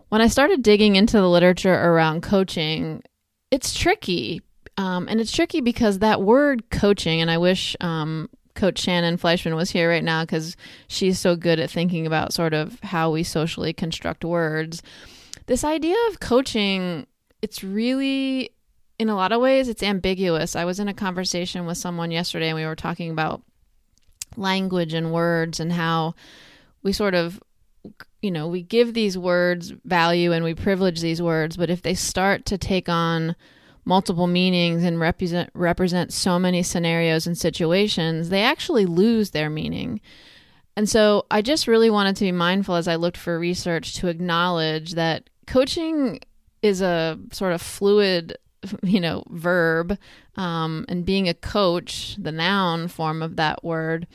when 0.08 0.22
I 0.22 0.28
started 0.28 0.64
digging 0.64 0.96
into 0.96 1.18
the 1.18 1.30
literature 1.30 1.74
around 1.74 2.24
coaching, 2.24 3.04
it's 3.52 3.78
tricky. 3.78 4.42
Um, 4.78 5.08
and 5.10 5.20
it's 5.20 5.34
tricky 5.34 5.60
because 5.60 6.00
that 6.00 6.22
word 6.22 6.70
coaching, 6.70 7.20
and 7.20 7.30
I 7.30 7.38
wish 7.38 7.76
um, 7.82 8.30
Coach 8.56 8.80
Shannon 8.80 9.18
Fleischman 9.18 9.56
was 9.56 9.72
here 9.72 9.90
right 9.90 10.04
now 10.04 10.24
because 10.24 10.58
she's 10.88 11.20
so 11.20 11.36
good 11.36 11.60
at 11.60 11.70
thinking 11.70 12.06
about 12.06 12.34
sort 12.34 12.54
of 12.54 12.80
how 12.82 13.12
we 13.12 13.24
socially 13.24 13.74
construct 13.74 14.26
words. 14.26 14.82
This 15.46 15.64
idea 15.64 15.96
of 16.10 16.20
coaching, 16.20 17.08
it's 17.42 17.64
really 17.64 18.52
in 18.98 19.10
a 19.10 19.16
lot 19.16 19.32
of 19.32 19.42
ways 19.42 19.70
it's 19.70 19.84
ambiguous. 19.84 20.56
I 20.56 20.66
was 20.66 20.80
in 20.80 20.88
a 20.88 20.94
conversation 20.94 21.66
with 21.66 21.78
someone 21.78 22.12
yesterday 22.12 22.50
and 22.50 22.58
we 22.58 22.66
were 22.66 22.76
talking 22.76 23.12
about 23.12 23.42
language 24.36 24.94
and 24.94 25.12
words 25.12 25.60
and 25.60 25.72
how 25.72 26.16
we 26.84 26.94
sort 26.94 27.16
of 27.16 27.42
you 28.22 28.32
know, 28.32 28.48
we 28.48 28.62
give 28.62 28.94
these 28.94 29.18
words 29.18 29.74
value 29.86 30.34
and 30.34 30.44
we 30.44 30.54
privilege 30.54 31.00
these 31.00 31.22
words, 31.22 31.56
but 31.56 31.70
if 31.70 31.82
they 31.82 31.94
start 31.94 32.46
to 32.46 32.58
take 32.58 32.90
on 32.90 33.36
multiple 33.90 34.28
meanings 34.28 34.84
and 34.84 35.00
represent 35.00 35.50
represent 35.54 36.14
so 36.14 36.38
many 36.38 36.64
scenarios 36.64 37.28
and 37.28 37.38
situations, 37.38 38.30
they 38.30 38.44
actually 38.44 38.86
lose 38.86 39.32
their 39.32 39.50
meaning. 39.50 40.00
And 40.78 40.88
so 40.88 41.26
I 41.30 41.42
just 41.42 41.68
really 41.68 41.90
wanted 41.90 42.16
to 42.18 42.24
be 42.24 42.32
mindful 42.32 42.76
as 42.76 42.88
I 42.88 42.96
looked 42.96 43.18
for 43.18 43.38
research 43.38 43.96
to 43.96 44.08
acknowledge 44.08 44.94
that 44.94 45.30
coaching 45.48 46.22
is 46.62 46.82
a 46.82 47.20
sort 47.32 47.52
of 47.52 47.62
fluid 47.62 48.38
you 48.84 49.00
know, 49.00 49.24
verb, 49.30 49.98
um, 50.36 50.86
and 50.88 51.06
being 51.06 51.28
a 51.28 51.34
coach, 51.34 52.16
the 52.20 52.32
noun 52.32 52.88
form 52.88 53.22
of 53.22 53.36
that 53.38 53.64
word, 53.64 54.08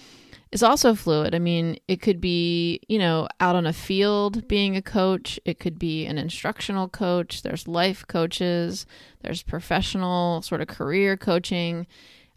is 0.55 0.63
also 0.63 0.95
fluid. 0.95 1.35
I 1.35 1.41
mean, 1.41 1.79
it 1.89 2.01
could 2.01 2.21
be, 2.21 2.81
you 2.89 2.97
know, 2.97 3.27
out 3.41 3.57
on 3.57 3.67
a 3.67 3.73
field 3.73 4.47
being 4.47 4.77
a 4.77 4.83
coach, 4.83 5.41
it 5.45 5.59
could 5.59 5.81
be 5.81 6.07
an 6.07 6.17
instructional 6.17 6.89
coach, 6.89 7.43
there's 7.43 7.67
life 7.67 8.07
coaches, 8.07 8.87
there's 9.23 9.43
professional 9.43 10.43
sort 10.43 10.61
of 10.61 10.69
career 10.69 11.17
coaching. 11.17 11.89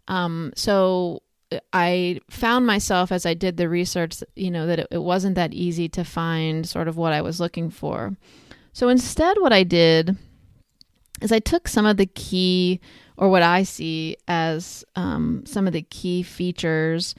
Um, 0.08 0.52
so 0.56 1.22
I 1.72 2.18
found 2.28 2.66
myself 2.66 3.12
as 3.12 3.24
I 3.24 3.34
did 3.34 3.56
the 3.56 3.68
research, 3.68 4.20
you 4.34 4.50
know, 4.50 4.66
that 4.66 4.80
it, 4.80 4.88
it 4.90 5.02
wasn't 5.02 5.36
that 5.36 5.54
easy 5.54 5.88
to 5.90 6.02
find 6.02 6.68
sort 6.68 6.88
of 6.88 6.96
what 6.96 7.12
I 7.12 7.22
was 7.22 7.38
looking 7.38 7.70
for. 7.70 8.16
So 8.72 8.88
instead, 8.88 9.36
what 9.38 9.52
I 9.52 9.62
did 9.62 10.16
is 11.22 11.30
I 11.30 11.38
took 11.38 11.68
some 11.68 11.86
of 11.86 11.98
the 11.98 12.06
key, 12.06 12.80
or 13.16 13.28
what 13.28 13.44
I 13.44 13.62
see 13.62 14.16
as 14.26 14.84
um, 14.96 15.44
some 15.46 15.68
of 15.68 15.72
the 15.72 15.82
key 15.82 16.24
features 16.24 17.14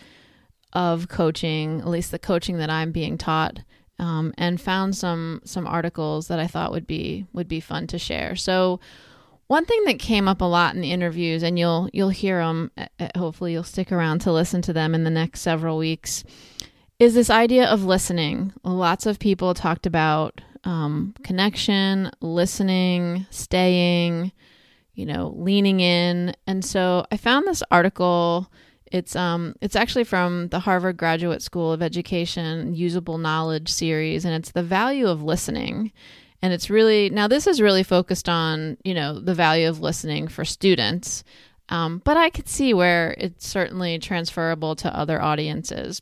of 0.73 1.07
coaching, 1.07 1.79
at 1.81 1.87
least 1.87 2.11
the 2.11 2.19
coaching 2.19 2.57
that 2.57 2.69
I'm 2.69 2.91
being 2.91 3.17
taught, 3.17 3.59
um, 3.97 4.33
and 4.37 4.61
found 4.61 4.95
some 4.95 5.41
some 5.43 5.67
articles 5.67 6.27
that 6.27 6.39
I 6.39 6.47
thought 6.47 6.71
would 6.71 6.87
be 6.87 7.25
would 7.33 7.47
be 7.47 7.59
fun 7.59 7.87
to 7.87 7.99
share. 7.99 8.35
So. 8.35 8.79
One 9.47 9.65
thing 9.65 9.83
that 9.85 9.97
came 9.97 10.27
up 10.27 10.41
a 10.41 10.45
lot 10.45 10.75
in 10.75 10.81
the 10.81 10.91
interviews, 10.91 11.41
and 11.41 11.57
you'll 11.57 11.89
you'll 11.91 12.09
hear 12.09 12.37
them. 12.37 12.69
Hopefully, 13.17 13.53
you'll 13.53 13.63
stick 13.63 13.91
around 13.91 14.19
to 14.19 14.31
listen 14.31 14.61
to 14.61 14.73
them 14.73 14.93
in 14.93 15.05
the 15.05 15.09
next 15.09 15.41
several 15.41 15.75
weeks. 15.79 16.23
Is 16.99 17.15
this 17.15 17.31
idea 17.31 17.65
of 17.65 17.83
listening? 17.83 18.53
Lots 18.63 19.07
of 19.07 19.17
people 19.17 19.55
talked 19.55 19.87
about 19.87 20.39
um, 20.65 21.15
connection, 21.23 22.11
listening, 22.21 23.25
staying, 23.31 24.33
you 24.93 25.07
know, 25.07 25.33
leaning 25.35 25.79
in. 25.79 26.35
And 26.45 26.63
so 26.63 27.07
I 27.11 27.17
found 27.17 27.47
this 27.47 27.63
article. 27.71 28.51
It's 28.91 29.15
um 29.15 29.55
it's 29.61 29.75
actually 29.75 30.03
from 30.03 30.47
the 30.49 30.59
Harvard 30.59 30.97
Graduate 30.97 31.41
School 31.41 31.71
of 31.71 31.81
Education 31.81 32.73
Usable 32.73 33.17
Knowledge 33.17 33.69
series 33.69 34.25
and 34.25 34.33
it's 34.33 34.51
the 34.51 34.63
value 34.63 35.07
of 35.07 35.23
listening. 35.23 35.91
And 36.41 36.53
it's 36.53 36.69
really 36.69 37.09
now 37.09 37.27
this 37.27 37.47
is 37.47 37.61
really 37.61 37.83
focused 37.83 38.29
on, 38.29 38.77
you 38.83 38.93
know, 38.93 39.19
the 39.19 39.35
value 39.35 39.69
of 39.69 39.81
listening 39.81 40.27
for 40.27 40.45
students. 40.45 41.23
Um, 41.69 42.01
but 42.03 42.17
I 42.17 42.29
could 42.29 42.47
see 42.47 42.73
where 42.73 43.15
it's 43.17 43.47
certainly 43.47 43.99
transferable 43.99 44.75
to 44.77 44.95
other 44.95 45.21
audiences. 45.21 46.01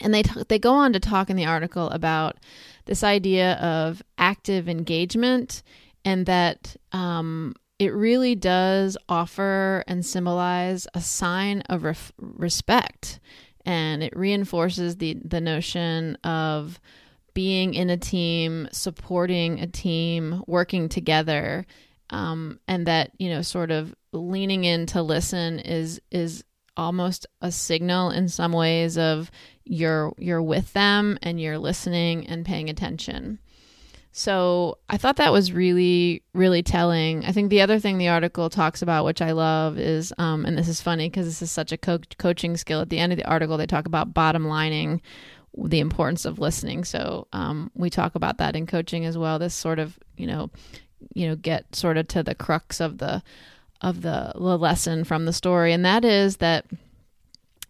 And 0.00 0.12
they 0.12 0.22
t- 0.22 0.42
they 0.48 0.58
go 0.58 0.72
on 0.72 0.92
to 0.94 1.00
talk 1.00 1.30
in 1.30 1.36
the 1.36 1.44
article 1.46 1.88
about 1.90 2.38
this 2.86 3.04
idea 3.04 3.54
of 3.54 4.02
active 4.18 4.68
engagement 4.68 5.62
and 6.04 6.26
that 6.26 6.76
um, 6.92 7.54
it 7.78 7.92
really 7.92 8.34
does 8.34 8.96
offer 9.08 9.84
and 9.86 10.04
symbolize 10.04 10.86
a 10.94 11.00
sign 11.00 11.60
of 11.62 11.84
ref- 11.84 12.12
respect 12.18 13.20
and 13.66 14.02
it 14.02 14.16
reinforces 14.16 14.96
the 14.96 15.18
the 15.24 15.40
notion 15.40 16.16
of 16.24 16.78
being 17.32 17.74
in 17.74 17.90
a 17.90 17.96
team 17.96 18.68
supporting 18.70 19.60
a 19.60 19.66
team 19.66 20.42
working 20.46 20.88
together 20.88 21.66
um, 22.10 22.60
and 22.68 22.86
that 22.86 23.10
you 23.18 23.28
know 23.28 23.42
sort 23.42 23.70
of 23.70 23.94
leaning 24.12 24.64
in 24.64 24.86
to 24.86 25.02
listen 25.02 25.58
is 25.58 26.00
is 26.10 26.44
almost 26.76 27.26
a 27.40 27.52
signal 27.52 28.10
in 28.10 28.28
some 28.28 28.52
ways 28.52 28.98
of 28.98 29.30
you're 29.64 30.12
you're 30.18 30.42
with 30.42 30.72
them 30.72 31.18
and 31.22 31.40
you're 31.40 31.58
listening 31.58 32.26
and 32.26 32.44
paying 32.44 32.68
attention. 32.68 33.38
So 34.16 34.78
I 34.88 34.96
thought 34.96 35.16
that 35.16 35.32
was 35.32 35.52
really, 35.52 36.22
really 36.34 36.62
telling. 36.62 37.24
I 37.24 37.32
think 37.32 37.50
the 37.50 37.62
other 37.62 37.80
thing 37.80 37.98
the 37.98 38.08
article 38.08 38.48
talks 38.48 38.80
about, 38.80 39.04
which 39.04 39.20
I 39.20 39.32
love, 39.32 39.76
is, 39.76 40.12
um, 40.18 40.46
and 40.46 40.56
this 40.56 40.68
is 40.68 40.80
funny 40.80 41.10
because 41.10 41.26
this 41.26 41.42
is 41.42 41.50
such 41.50 41.72
a 41.72 41.76
co- 41.76 41.98
coaching 42.16 42.56
skill. 42.56 42.80
At 42.80 42.90
the 42.90 43.00
end 43.00 43.12
of 43.12 43.18
the 43.18 43.28
article, 43.28 43.56
they 43.56 43.66
talk 43.66 43.86
about 43.86 44.14
bottom 44.14 44.46
lining 44.46 45.02
the 45.58 45.80
importance 45.80 46.24
of 46.24 46.38
listening. 46.38 46.84
So 46.84 47.26
um, 47.32 47.72
we 47.74 47.90
talk 47.90 48.14
about 48.14 48.38
that 48.38 48.54
in 48.54 48.66
coaching 48.66 49.04
as 49.04 49.18
well. 49.18 49.40
This 49.40 49.52
sort 49.52 49.80
of, 49.80 49.98
you 50.16 50.28
know, 50.28 50.48
you 51.12 51.26
know, 51.26 51.34
get 51.34 51.74
sort 51.74 51.96
of 51.96 52.06
to 52.08 52.22
the 52.22 52.36
crux 52.36 52.80
of 52.80 52.98
the 52.98 53.20
of 53.80 54.02
the, 54.02 54.30
the 54.36 54.56
lesson 54.56 55.02
from 55.02 55.24
the 55.24 55.32
story, 55.32 55.72
and 55.72 55.84
that 55.84 56.04
is 56.04 56.36
that 56.36 56.66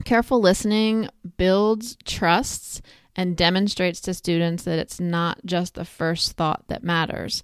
Careful 0.04 0.40
listening 0.40 1.08
builds 1.36 1.96
trusts 2.04 2.82
and 3.16 3.36
demonstrates 3.36 4.00
to 4.00 4.14
students 4.14 4.64
that 4.64 4.78
it's 4.78 5.00
not 5.00 5.38
just 5.44 5.74
the 5.74 5.84
first 5.84 6.32
thought 6.32 6.64
that 6.68 6.82
matters. 6.82 7.42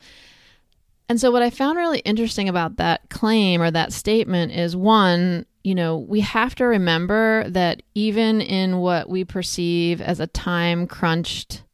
And 1.09 1.21
so, 1.21 1.31
what 1.31 1.43
I 1.43 1.51
found 1.51 1.77
really 1.77 1.99
interesting 2.01 2.49
about 2.49 2.77
that 2.77 3.11
claim 3.11 3.61
or 3.61 3.71
that 3.71 3.93
statement 3.93 4.53
is 4.53 4.77
one, 4.77 5.45
you 5.65 5.75
know, 5.75 5.99
we 5.99 6.21
have 6.21 6.55
to 6.57 6.65
remember 6.65 7.49
that 7.51 7.83
even 7.95 8.41
in 8.41 8.79
what 8.79 9.09
we 9.09 9.25
perceive 9.25 10.01
as 10.01 10.21
a 10.21 10.29
time 10.29 10.87
crunched 10.87 11.65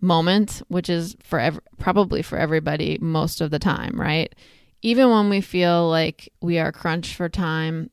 moment, 0.00 0.62
which 0.68 0.90
is 0.90 1.16
for 1.22 1.38
ev- 1.38 1.60
probably 1.78 2.22
for 2.22 2.36
everybody 2.38 2.98
most 3.00 3.40
of 3.40 3.50
the 3.50 3.58
time, 3.58 4.00
right? 4.00 4.34
Even 4.82 5.10
when 5.10 5.28
we 5.28 5.40
feel 5.40 5.88
like 5.88 6.32
we 6.40 6.58
are 6.58 6.72
crunched 6.72 7.14
for 7.14 7.28
time, 7.28 7.90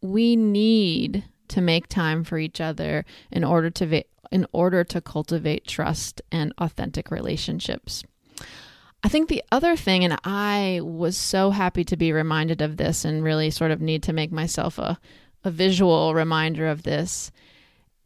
we 0.00 0.36
need 0.36 1.24
to 1.50 1.60
make 1.60 1.88
time 1.88 2.24
for 2.24 2.38
each 2.38 2.60
other 2.60 3.04
in 3.30 3.44
order 3.44 3.70
to 3.70 4.04
in 4.30 4.46
order 4.52 4.84
to 4.84 5.00
cultivate 5.00 5.66
trust 5.66 6.22
and 6.30 6.52
authentic 6.58 7.10
relationships. 7.10 8.04
I 9.02 9.08
think 9.08 9.28
the 9.28 9.42
other 9.50 9.76
thing, 9.76 10.04
and 10.04 10.18
I 10.24 10.80
was 10.82 11.16
so 11.16 11.50
happy 11.50 11.84
to 11.84 11.96
be 11.96 12.12
reminded 12.12 12.60
of 12.60 12.76
this 12.76 13.04
and 13.04 13.24
really 13.24 13.50
sort 13.50 13.70
of 13.70 13.80
need 13.80 14.02
to 14.04 14.12
make 14.12 14.30
myself 14.30 14.78
a, 14.78 14.98
a 15.42 15.50
visual 15.50 16.14
reminder 16.14 16.68
of 16.68 16.82
this, 16.82 17.32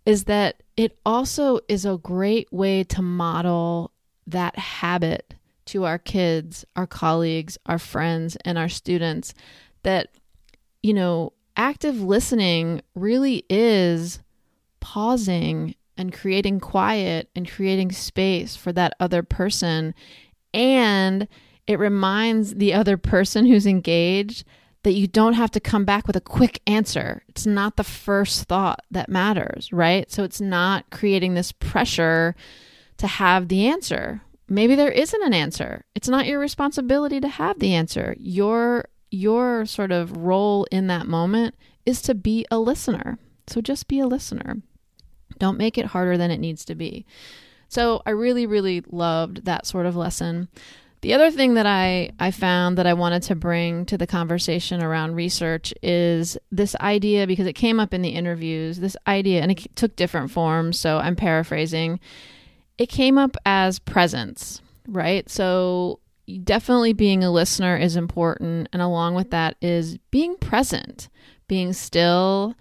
is 0.06 0.24
that 0.24 0.62
it 0.76 0.96
also 1.04 1.58
is 1.68 1.84
a 1.84 1.98
great 1.98 2.50
way 2.52 2.84
to 2.84 3.02
model 3.02 3.90
that 4.26 4.56
habit 4.56 5.34
to 5.66 5.84
our 5.84 5.98
kids, 5.98 6.64
our 6.76 6.86
colleagues, 6.86 7.58
our 7.66 7.78
friends, 7.78 8.36
and 8.44 8.56
our 8.56 8.68
students 8.68 9.34
that, 9.82 10.08
you 10.82 10.94
know, 10.94 11.32
active 11.56 12.00
listening 12.00 12.82
really 12.94 13.44
is 13.49 14.20
pausing 14.80 15.75
and 15.96 16.12
creating 16.12 16.61
quiet 16.61 17.30
and 17.34 17.50
creating 17.50 17.92
space 17.92 18.56
for 18.56 18.73
that 18.73 18.94
other 18.99 19.23
person. 19.23 19.94
And 20.52 21.28
it 21.66 21.78
reminds 21.78 22.54
the 22.54 22.75
other 22.75 22.96
person 22.96 23.46
who's 23.46 23.66
engaged 23.66 24.44
that 24.82 24.92
you 24.92 25.06
don't 25.06 25.32
have 25.32 25.50
to 25.52 25.61
come 25.61 25.84
back 25.84 26.06
with 26.06 26.16
a 26.16 26.20
quick 26.20 26.61
answer. 26.66 27.23
It's 27.28 27.46
not 27.46 27.76
the 27.76 27.84
first 27.84 28.44
thought 28.44 28.80
that 28.90 29.08
matters, 29.08 29.73
right? 29.73 30.11
So 30.11 30.25
it's 30.25 30.40
not 30.40 30.90
creating 30.90 31.34
this 31.34 31.52
pressure 31.52 32.37
to 32.99 33.06
have 33.06 33.49
the 33.49 33.66
answer. 33.66 34.20
Maybe 34.46 34.75
there 34.75 34.92
isn't 34.92 35.23
an 35.23 35.32
answer. 35.32 35.84
It's 35.94 36.08
not 36.08 36.26
your 36.26 36.38
responsibility 36.38 37.18
to 37.20 37.28
have 37.28 37.58
the 37.58 37.75
answer. 37.75 38.14
Your 38.18 38.84
your 39.14 39.64
sort 39.66 39.92
of 39.92 40.16
role 40.16 40.66
in 40.71 40.88
that 40.88 41.06
moment 41.06 41.54
is 41.87 42.02
to 42.02 42.14
be 42.14 42.44
a 42.50 42.59
listener. 42.59 43.18
So 43.47 43.61
just 43.61 43.88
be 43.88 44.00
a 44.00 44.06
listener. 44.06 44.56
Don't 45.38 45.59
make 45.59 45.78
it 45.78 45.87
harder 45.87 46.16
than 46.16 46.30
it 46.30 46.38
needs 46.38 46.64
to 46.66 46.75
be. 46.75 47.06
So 47.68 48.02
I 48.06 48.11
really, 48.11 48.47
really 48.47 48.83
loved 48.90 49.44
that 49.44 49.66
sort 49.66 49.87
of 49.87 49.97
lesson. 49.97 50.49
The 51.00 51.12
other 51.12 51.30
thing 51.30 51.54
that 51.54 51.66
I, 51.66 52.12
I 52.18 52.30
found 52.30 52.78
that 52.78 52.87
I 52.87 52.94
wanted 52.94 53.23
to 53.25 53.35
bring 53.35 53.85
to 53.87 53.99
the 53.99 54.06
conversation 54.06 54.83
around 54.83 55.14
research 55.14 55.75
is 55.83 56.38
this 56.50 56.75
idea, 56.76 57.26
because 57.26 57.47
it 57.47 57.52
came 57.52 57.78
up 57.78 57.92
in 57.92 58.00
the 58.00 58.11
interviews, 58.11 58.78
this 58.78 58.97
idea, 59.06 59.42
and 59.42 59.50
it 59.50 59.76
took 59.76 59.97
different 59.97 60.30
forms. 60.30 60.78
So 60.78 60.99
I'm 60.99 61.16
paraphrasing. 61.16 62.00
It 62.78 62.88
came 62.88 63.18
up 63.18 63.37
as 63.44 63.78
presence, 63.78 64.62
right? 64.88 65.28
So 65.28 65.99
definitely 66.43 66.93
being 66.93 67.23
a 67.23 67.31
listener 67.31 67.76
is 67.76 67.97
important. 67.97 68.69
And 68.73 68.81
along 68.81 69.14
with 69.14 69.31
that 69.31 69.57
is 69.61 69.99
being 70.11 70.37
present, 70.37 71.09
being 71.49 71.73
still, 71.73 72.54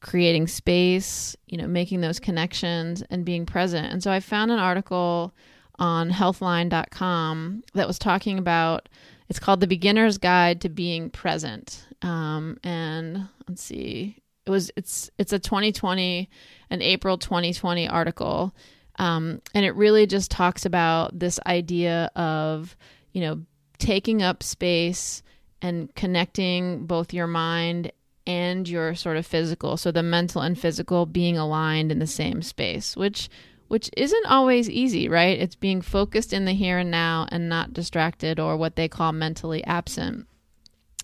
creating 0.00 0.46
space, 0.46 1.34
you 1.46 1.56
know, 1.56 1.66
making 1.66 2.00
those 2.00 2.20
connections 2.20 3.02
and 3.10 3.24
being 3.24 3.46
present. 3.46 3.92
And 3.92 4.02
so 4.02 4.10
I 4.10 4.20
found 4.20 4.50
an 4.50 4.58
article 4.58 5.34
on 5.78 6.10
healthline.com 6.10 7.64
that 7.74 7.86
was 7.86 7.98
talking 7.98 8.38
about 8.38 8.88
it's 9.28 9.38
called 9.38 9.60
the 9.60 9.66
beginner's 9.66 10.18
guide 10.18 10.60
to 10.60 10.68
being 10.68 11.10
present 11.10 11.86
um, 12.02 12.58
and 12.62 13.28
let's 13.48 13.62
see 13.62 14.16
it 14.46 14.50
was 14.50 14.70
it's 14.76 15.10
it's 15.18 15.32
a 15.32 15.38
2020 15.38 16.28
an 16.70 16.82
april 16.82 17.18
2020 17.18 17.88
article 17.88 18.54
um, 18.96 19.40
and 19.54 19.64
it 19.64 19.74
really 19.74 20.06
just 20.06 20.30
talks 20.30 20.64
about 20.64 21.18
this 21.18 21.38
idea 21.46 22.10
of 22.16 22.76
you 23.12 23.20
know 23.20 23.40
taking 23.78 24.22
up 24.22 24.42
space 24.42 25.22
and 25.62 25.94
connecting 25.94 26.86
both 26.86 27.12
your 27.12 27.26
mind 27.26 27.90
and 28.26 28.68
your 28.68 28.94
sort 28.94 29.16
of 29.16 29.26
physical 29.26 29.76
so 29.76 29.90
the 29.90 30.02
mental 30.02 30.40
and 30.40 30.58
physical 30.58 31.06
being 31.06 31.36
aligned 31.36 31.92
in 31.92 31.98
the 31.98 32.06
same 32.06 32.40
space 32.40 32.96
which 32.96 33.28
which 33.68 33.90
isn't 33.96 34.26
always 34.26 34.68
easy, 34.70 35.08
right? 35.08 35.38
It's 35.38 35.56
being 35.56 35.80
focused 35.80 36.32
in 36.32 36.44
the 36.44 36.52
here 36.52 36.78
and 36.78 36.90
now 36.90 37.26
and 37.30 37.48
not 37.48 37.72
distracted 37.72 38.38
or 38.38 38.56
what 38.56 38.76
they 38.76 38.88
call 38.88 39.12
mentally 39.12 39.64
absent. 39.64 40.26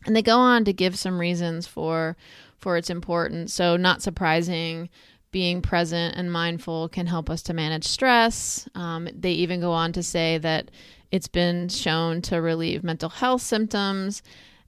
And 0.07 0.15
they 0.15 0.23
go 0.23 0.39
on 0.39 0.65
to 0.65 0.73
give 0.73 0.99
some 0.99 1.19
reasons 1.19 1.67
for 1.67 2.17
for 2.57 2.77
its 2.77 2.91
importance. 2.91 3.55
So 3.55 3.77
not 3.77 4.03
surprising, 4.03 4.91
being 5.31 5.63
present 5.63 6.17
and 6.17 6.33
mindful 6.33 6.89
can 6.89 7.07
help 7.07 7.31
us 7.31 7.43
to 7.43 7.55
manage 7.55 7.87
stress. 7.87 8.69
Um, 8.75 9.09
they 9.15 9.33
even 9.33 9.61
go 9.61 9.73
on 9.73 9.93
to 9.93 10.03
say 10.03 10.39
that 10.39 10.71
it's 11.11 11.29
been 11.29 11.69
shown 11.69 12.23
to 12.23 12.37
relieve 12.37 12.85
mental 12.85 13.09
health 13.09 13.43
symptoms 13.43 14.23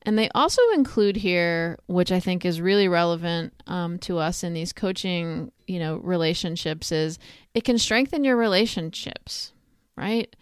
and 0.05 0.19
they 0.19 0.29
also 0.35 0.61
include 0.75 1.17
here, 1.17 1.79
which 1.87 2.11
I 2.11 2.19
think 2.19 2.45
is 2.45 2.61
really 2.61 2.89
relevant 2.89 3.55
um, 3.67 3.99
to 4.01 4.19
us 4.19 4.43
in 4.43 4.53
these 4.53 4.73
coaching, 4.73 5.53
you 5.67 5.79
know, 5.79 5.97
relationships, 5.97 6.91
is 6.91 7.19
it 7.55 7.63
can 7.63 7.79
strengthen 7.79 8.25
your 8.25 8.37
relationships, 8.37 9.53
right? 9.97 10.35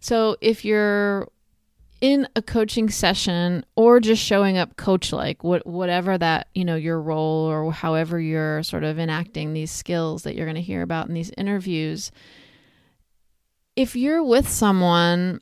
So 0.00 0.36
if 0.40 0.64
you're 0.64 1.28
in 2.02 2.26
a 2.34 2.42
coaching 2.42 2.90
session 2.90 3.64
or 3.76 4.00
just 4.00 4.20
showing 4.20 4.58
up 4.58 4.76
coach 4.76 5.12
like 5.12 5.44
what 5.44 5.64
whatever 5.64 6.18
that 6.18 6.48
you 6.52 6.64
know 6.64 6.74
your 6.74 7.00
role 7.00 7.46
or 7.48 7.72
however 7.72 8.18
you're 8.18 8.60
sort 8.64 8.82
of 8.82 8.98
enacting 8.98 9.52
these 9.52 9.70
skills 9.70 10.24
that 10.24 10.34
you're 10.34 10.44
going 10.44 10.56
to 10.56 10.60
hear 10.60 10.82
about 10.82 11.06
in 11.06 11.14
these 11.14 11.30
interviews 11.38 12.10
if 13.76 13.94
you're 13.94 14.22
with 14.22 14.48
someone 14.48 15.40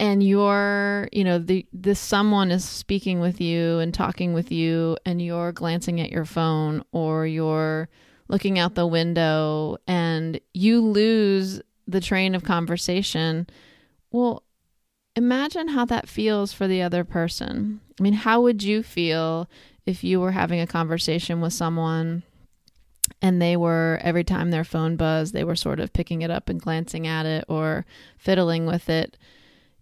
and 0.00 0.20
you're 0.20 1.08
you 1.12 1.22
know 1.22 1.38
the 1.38 1.64
this 1.72 2.00
someone 2.00 2.50
is 2.50 2.64
speaking 2.64 3.20
with 3.20 3.40
you 3.40 3.78
and 3.78 3.94
talking 3.94 4.34
with 4.34 4.50
you 4.50 4.96
and 5.06 5.22
you're 5.22 5.52
glancing 5.52 6.00
at 6.00 6.10
your 6.10 6.24
phone 6.24 6.82
or 6.90 7.24
you're 7.24 7.88
looking 8.26 8.58
out 8.58 8.74
the 8.74 8.86
window 8.86 9.76
and 9.86 10.40
you 10.54 10.80
lose 10.80 11.60
the 11.86 12.00
train 12.00 12.34
of 12.34 12.42
conversation 12.42 13.46
well 14.10 14.42
imagine 15.18 15.68
how 15.68 15.84
that 15.84 16.08
feels 16.08 16.52
for 16.52 16.66
the 16.66 16.80
other 16.80 17.04
person 17.04 17.80
i 17.98 18.02
mean 18.02 18.12
how 18.12 18.40
would 18.40 18.62
you 18.62 18.82
feel 18.82 19.48
if 19.84 20.04
you 20.04 20.20
were 20.20 20.32
having 20.32 20.60
a 20.60 20.66
conversation 20.66 21.40
with 21.40 21.52
someone 21.52 22.22
and 23.20 23.40
they 23.40 23.56
were 23.56 23.98
every 24.02 24.24
time 24.24 24.50
their 24.50 24.64
phone 24.64 24.96
buzzed 24.96 25.34
they 25.34 25.44
were 25.44 25.56
sort 25.56 25.80
of 25.80 25.92
picking 25.92 26.22
it 26.22 26.30
up 26.30 26.48
and 26.48 26.60
glancing 26.60 27.06
at 27.06 27.26
it 27.26 27.44
or 27.48 27.84
fiddling 28.16 28.66
with 28.66 28.88
it 28.88 29.16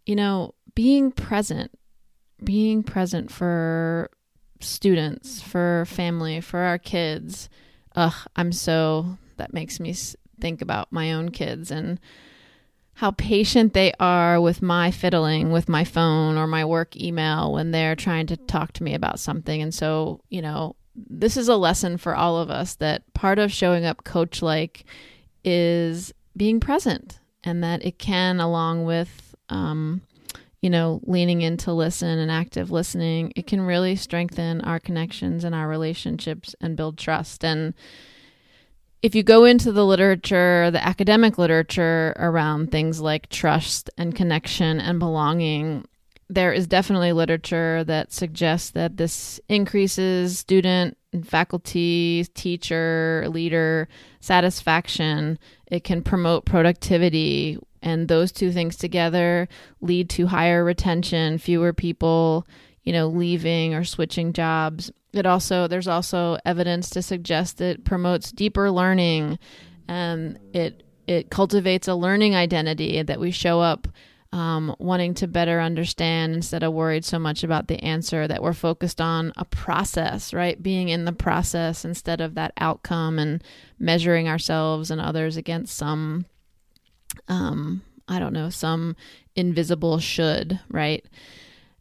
you 0.07 0.14
know, 0.14 0.55
being 0.75 1.11
present, 1.11 1.72
being 2.42 2.83
present 2.83 3.31
for 3.31 4.09
students, 4.61 5.42
for 5.42 5.85
family, 5.87 6.40
for 6.40 6.61
our 6.61 6.79
kids. 6.79 7.51
Ugh, 7.96 8.14
I'm 8.37 8.53
so, 8.53 9.18
that 9.37 9.53
makes 9.53 9.81
me 9.81 9.94
think 10.40 10.62
about 10.62 10.92
my 10.92 11.12
own 11.12 11.31
kids 11.31 11.70
and 11.70 11.99
how 12.96 13.11
patient 13.11 13.74
they 13.74 13.92
are 14.00 14.40
with 14.40 14.62
my 14.62 14.90
fiddling 14.90 15.52
with 15.52 15.68
my 15.68 15.85
phone 15.85 16.38
or 16.38 16.46
my 16.46 16.64
work 16.64 16.96
email 16.96 17.52
when 17.52 17.70
they're 17.70 17.94
trying 17.94 18.26
to 18.26 18.38
talk 18.38 18.72
to 18.72 18.82
me 18.82 18.94
about 18.94 19.20
something. 19.20 19.61
And 19.61 19.74
so, 19.74 20.22
you 20.30 20.40
know, 20.40 20.76
this 20.94 21.37
is 21.37 21.48
a 21.48 21.56
lesson 21.56 21.98
for 21.98 22.16
all 22.16 22.38
of 22.38 22.48
us 22.50 22.74
that 22.76 23.02
part 23.12 23.38
of 23.38 23.52
showing 23.52 23.85
up 23.85 24.04
coach 24.04 24.40
like 24.40 24.87
is 25.44 26.14
being 26.35 26.59
present 26.59 27.20
and 27.44 27.62
that 27.62 27.85
it 27.85 27.98
can, 27.98 28.40
along 28.40 28.87
with 28.87 29.35
um, 29.50 30.00
you 30.62 30.70
know, 30.70 31.02
leaning 31.04 31.42
in 31.42 31.59
to 31.59 31.74
listen 31.74 32.18
and 32.18 32.30
active 32.30 32.70
listening, 32.70 33.30
it 33.37 33.46
can 33.46 33.61
really 33.61 33.94
strengthen 33.94 34.62
our 34.62 34.80
connections 34.80 35.44
and 35.44 35.54
our 35.54 35.68
relationships 35.68 36.54
and 36.62 36.76
build 36.78 36.96
trust. 36.96 37.44
And 37.44 37.74
if 39.07 39.14
you 39.14 39.23
go 39.23 39.45
into 39.45 39.71
the 39.71 39.87
literature, 39.87 40.69
the 40.73 40.85
academic 40.85 41.38
literature 41.38 42.12
around 42.16 42.73
things 42.73 43.01
like 43.01 43.29
trust 43.29 43.88
and 43.97 44.16
connection 44.16 44.81
and 44.81 44.99
belonging, 44.99 45.87
there 46.29 46.53
is 46.53 46.66
definitely 46.66 47.12
literature 47.12 47.85
that 47.85 48.12
suggests 48.12 48.71
that 48.71 48.97
this 48.97 49.38
increases 49.49 50.40
student 50.40 50.99
and 51.12 51.27
faculty, 51.27 52.27
teacher, 52.35 53.27
leader 53.29 53.87
satisfaction. 54.19 55.38
It 55.69 55.85
can 55.85 56.03
promote 56.03 56.45
productivity, 56.45 57.59
and 57.83 58.09
those 58.09 58.33
two 58.33 58.51
things 58.51 58.75
together 58.75 59.49
lead 59.81 60.11
to 60.11 60.27
higher 60.27 60.64
retention, 60.64 61.38
fewer 61.38 61.73
people, 61.73 62.45
you 62.83 62.92
know, 62.92 63.07
leaving 63.07 63.73
or 63.73 63.85
switching 63.85 64.33
jobs. 64.33 64.90
It 65.16 65.26
also 65.26 65.66
there's 65.66 65.88
also 65.88 66.38
evidence 66.44 66.90
to 66.90 67.02
suggest 67.02 67.61
it 67.61 67.85
promotes 67.85 68.33
deeper 68.33 68.70
learning. 68.70 69.38
And 69.88 70.38
it 70.52 70.83
it 71.07 71.31
cultivates 71.31 71.88
a 71.88 71.94
learning 71.94 72.35
identity 72.35 73.02
that 73.02 73.20
we 73.20 73.31
show 73.31 73.61
up 73.61 73.88
um, 74.33 74.74
wanting 74.79 75.14
to 75.14 75.29
better 75.29 75.61
understand 75.61 76.35
instead 76.35 76.62
of 76.62 76.72
worried 76.72 77.05
so 77.05 77.18
much 77.18 77.44
about 77.44 77.68
the 77.68 77.83
answer 77.83 78.26
that 78.26 78.42
we're 78.42 78.52
focused 78.52 79.00
on 79.00 79.33
a 79.37 79.44
process 79.44 80.35
right? 80.35 80.62
Being 80.62 80.88
in 80.88 81.05
the 81.05 81.12
process 81.12 81.85
instead 81.85 82.20
of 82.20 82.35
that 82.35 82.52
outcome 82.59 83.18
and 83.18 83.42
measuring 83.79 84.29
ourselves 84.29 84.90
and 84.90 85.00
others 85.00 85.37
against 85.37 85.76
some 85.76 86.26
um, 87.29 87.83
i 88.09 88.18
don't 88.18 88.33
know 88.33 88.50
some 88.50 88.96
invisible 89.37 89.98
should 89.98 90.59
right? 90.68 91.05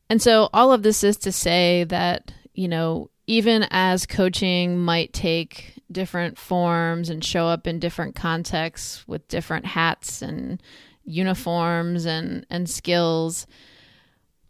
And 0.10 0.22
so 0.22 0.50
all 0.54 0.72
of 0.72 0.84
this 0.84 1.04
is 1.04 1.18
to 1.18 1.32
say 1.32 1.84
that 1.86 2.32
you 2.54 2.68
know 2.68 3.10
even 3.28 3.68
as 3.72 4.06
coaching 4.06 4.80
might 4.80 5.14
take 5.14 5.82
different 5.92 6.38
forms 6.38 7.10
and 7.10 7.24
show 7.24 7.48
up 7.48 7.68
in 7.68 7.80
different 7.80 8.16
contexts 8.16 9.08
with 9.08 9.28
different 9.28 9.66
hats 9.66 10.22
and 10.22 10.62
uniforms 11.04 12.06
and 12.06 12.46
and 12.50 12.70
skills 12.70 13.46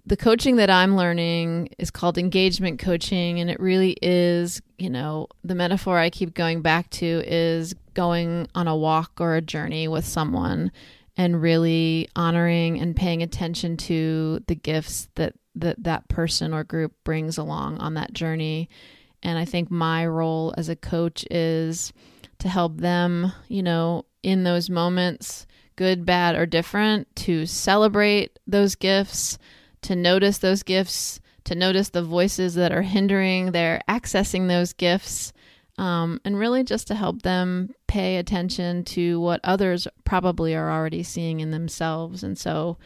the 0.06 0.18
coaching 0.18 0.58
that 0.58 0.70
I'm 0.70 0.96
learning 0.96 1.70
is 1.80 1.90
called 1.90 2.18
engagement 2.18 2.80
coaching 2.80 3.40
and 3.40 3.50
it 3.50 3.60
really 3.60 3.98
is, 4.02 4.62
you 4.78 4.90
know, 4.90 5.28
the 5.44 5.56
metaphor 5.56 5.98
I 5.98 6.12
keep 6.12 6.36
going 6.36 6.62
back 6.62 6.90
to 6.92 7.24
is 7.26 7.74
going 7.96 8.48
on 8.54 8.68
a 8.68 8.76
walk 8.76 9.14
or 9.20 9.36
a 9.36 9.42
journey 9.42 9.88
with 9.88 10.06
someone 10.06 10.72
and 11.18 11.42
really 11.42 12.10
honoring 12.16 12.80
and 12.80 12.96
paying 12.96 13.24
attention 13.24 13.78
to 13.78 14.44
the 14.48 14.56
gifts 14.56 15.08
that 15.16 15.34
that 15.56 15.82
that 15.84 16.08
person 16.10 16.54
or 16.54 16.64
group 16.64 16.94
brings 17.04 17.38
along 17.38 17.78
on 17.78 17.94
that 17.94 18.14
journey. 18.14 18.70
And 19.24 19.40
I 19.40 19.46
think 19.46 19.72
my 19.72 20.06
role 20.06 20.54
as 20.58 20.70
a 20.70 20.76
coach 20.76 21.26
is 21.32 21.94
to 22.40 22.50
help 22.50 22.78
them, 22.78 23.32
you 23.48 23.64
know, 23.64 24.06
in 24.22 24.44
those 24.44 24.70
moments, 24.70 25.48
good, 25.76 26.06
bad, 26.06 26.36
or 26.36 26.46
different, 26.46 27.14
to 27.16 27.46
celebrate 27.46 28.38
those 28.46 28.76
gifts, 28.76 29.38
to 29.84 29.96
notice 29.96 30.40
those 30.40 30.64
gifts, 30.64 31.20
to 31.46 31.56
notice 31.56 31.90
the 31.90 32.04
voices 32.04 32.56
that 32.56 32.72
are 32.72 32.82
hindering 32.82 33.52
their 33.52 33.82
accessing 33.88 34.48
those 34.48 34.74
gifts, 34.74 35.32
um, 35.78 36.20
and 36.26 36.38
really 36.38 36.64
just 36.64 36.88
to 36.88 36.96
help 36.96 37.22
them 37.22 37.74
pay 37.96 38.18
attention 38.18 38.84
to 38.84 39.22
what 39.22 39.40
others 39.46 39.88
probably 40.04 40.54
are 40.54 40.70
already 40.70 41.02
seeing 41.02 41.40
in 41.40 41.52
themselves. 41.52 42.24
And 42.24 42.38
so, 42.38 42.78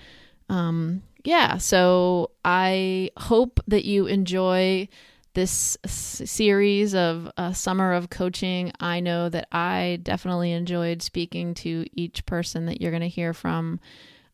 um, 0.50 1.02
yeah, 1.24 1.58
so 1.58 2.30
I 2.46 3.10
hope 3.18 3.60
that 3.66 3.86
you 3.86 4.06
enjoy 4.06 4.88
this 5.34 5.78
series 5.88 6.94
of 6.94 7.32
uh, 7.38 7.54
summer 7.54 7.94
of 7.94 8.10
coaching 8.10 8.74
i 8.80 9.00
know 9.00 9.30
that 9.30 9.48
i 9.52 10.00
definitely 10.02 10.52
enjoyed 10.52 11.04
speaking 11.04 11.54
to 11.54 11.86
each 11.94 12.26
person 12.26 12.66
that 12.66 12.82
you're 12.82 12.92
going 12.92 13.00
to 13.00 13.08
hear 13.08 13.32
from 13.32 13.80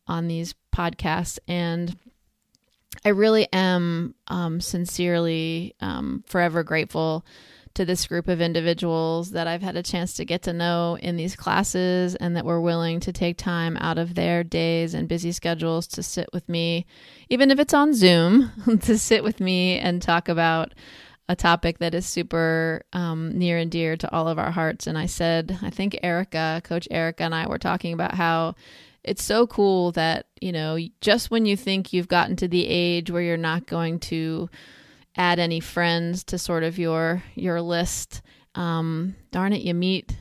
on 0.08 0.26
these 0.26 0.54
podcasts 0.74 1.38
and 1.46 1.96
i 3.04 3.10
really 3.10 3.46
am 3.52 4.14
um, 4.28 4.58
sincerely 4.58 5.74
um, 5.80 6.24
forever 6.26 6.64
grateful 6.64 7.24
to 7.76 7.84
this 7.84 8.06
group 8.06 8.26
of 8.28 8.40
individuals 8.40 9.30
that 9.30 9.46
I've 9.46 9.62
had 9.62 9.76
a 9.76 9.82
chance 9.82 10.14
to 10.14 10.24
get 10.24 10.42
to 10.42 10.52
know 10.52 10.98
in 11.00 11.16
these 11.16 11.36
classes 11.36 12.14
and 12.14 12.34
that 12.36 12.44
were 12.44 12.60
willing 12.60 13.00
to 13.00 13.12
take 13.12 13.36
time 13.36 13.76
out 13.76 13.98
of 13.98 14.14
their 14.14 14.42
days 14.42 14.94
and 14.94 15.08
busy 15.08 15.30
schedules 15.30 15.86
to 15.88 16.02
sit 16.02 16.28
with 16.32 16.48
me, 16.48 16.86
even 17.28 17.50
if 17.50 17.58
it's 17.58 17.74
on 17.74 17.94
Zoom, 17.94 18.50
to 18.82 18.98
sit 18.98 19.22
with 19.22 19.40
me 19.40 19.78
and 19.78 20.02
talk 20.02 20.28
about 20.28 20.74
a 21.28 21.36
topic 21.36 21.78
that 21.78 21.94
is 21.94 22.06
super 22.06 22.82
um, 22.92 23.36
near 23.36 23.58
and 23.58 23.70
dear 23.70 23.96
to 23.96 24.12
all 24.12 24.28
of 24.28 24.38
our 24.38 24.50
hearts. 24.50 24.86
And 24.86 24.96
I 24.96 25.06
said, 25.06 25.58
I 25.62 25.70
think 25.70 25.98
Erica, 26.02 26.62
Coach 26.64 26.88
Erica, 26.90 27.24
and 27.24 27.34
I 27.34 27.46
were 27.46 27.58
talking 27.58 27.92
about 27.92 28.14
how 28.14 28.54
it's 29.04 29.22
so 29.22 29.46
cool 29.46 29.92
that, 29.92 30.26
you 30.40 30.52
know, 30.52 30.78
just 31.00 31.30
when 31.30 31.46
you 31.46 31.56
think 31.56 31.92
you've 31.92 32.08
gotten 32.08 32.36
to 32.36 32.48
the 32.48 32.66
age 32.66 33.10
where 33.10 33.22
you're 33.22 33.36
not 33.36 33.66
going 33.66 34.00
to 34.00 34.48
add 35.16 35.38
any 35.38 35.60
friends 35.60 36.24
to 36.24 36.38
sort 36.38 36.62
of 36.62 36.78
your 36.78 37.22
your 37.34 37.60
list. 37.60 38.22
Um, 38.54 39.16
darn 39.30 39.52
it, 39.52 39.62
you 39.62 39.74
meet 39.74 40.16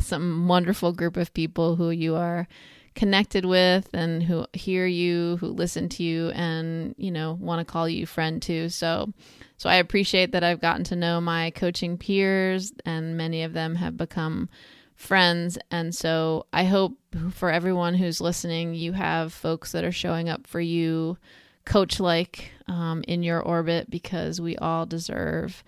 some 0.00 0.46
wonderful 0.48 0.92
group 0.92 1.16
of 1.16 1.34
people 1.34 1.76
who 1.76 1.90
you 1.90 2.16
are 2.16 2.46
connected 2.94 3.44
with 3.44 3.88
and 3.92 4.22
who 4.22 4.46
hear 4.52 4.86
you, 4.86 5.36
who 5.38 5.48
listen 5.48 5.88
to 5.90 6.02
you, 6.02 6.30
and 6.30 6.94
you 6.98 7.10
know 7.10 7.34
want 7.40 7.66
to 7.66 7.70
call 7.70 7.88
you 7.88 8.06
friend 8.06 8.42
too. 8.42 8.68
So, 8.68 9.12
so 9.56 9.68
I 9.68 9.76
appreciate 9.76 10.32
that 10.32 10.44
I've 10.44 10.60
gotten 10.60 10.84
to 10.84 10.96
know 10.96 11.20
my 11.20 11.50
coaching 11.50 11.98
peers, 11.98 12.72
and 12.84 13.16
many 13.16 13.42
of 13.42 13.52
them 13.52 13.76
have 13.76 13.96
become 13.96 14.48
friends. 14.96 15.58
And 15.70 15.94
so 15.94 16.46
I 16.52 16.64
hope 16.64 16.98
for 17.30 17.50
everyone 17.50 17.94
who's 17.94 18.20
listening, 18.20 18.74
you 18.74 18.92
have 18.92 19.32
folks 19.32 19.72
that 19.72 19.84
are 19.84 19.92
showing 19.92 20.28
up 20.28 20.46
for 20.46 20.60
you 20.60 21.18
coach 21.66 22.00
like 22.00 22.50
um, 22.68 23.04
in 23.06 23.22
your 23.22 23.40
orbit 23.40 23.90
because 23.90 24.40
we 24.40 24.56
all 24.56 24.86
deserve 24.86 25.62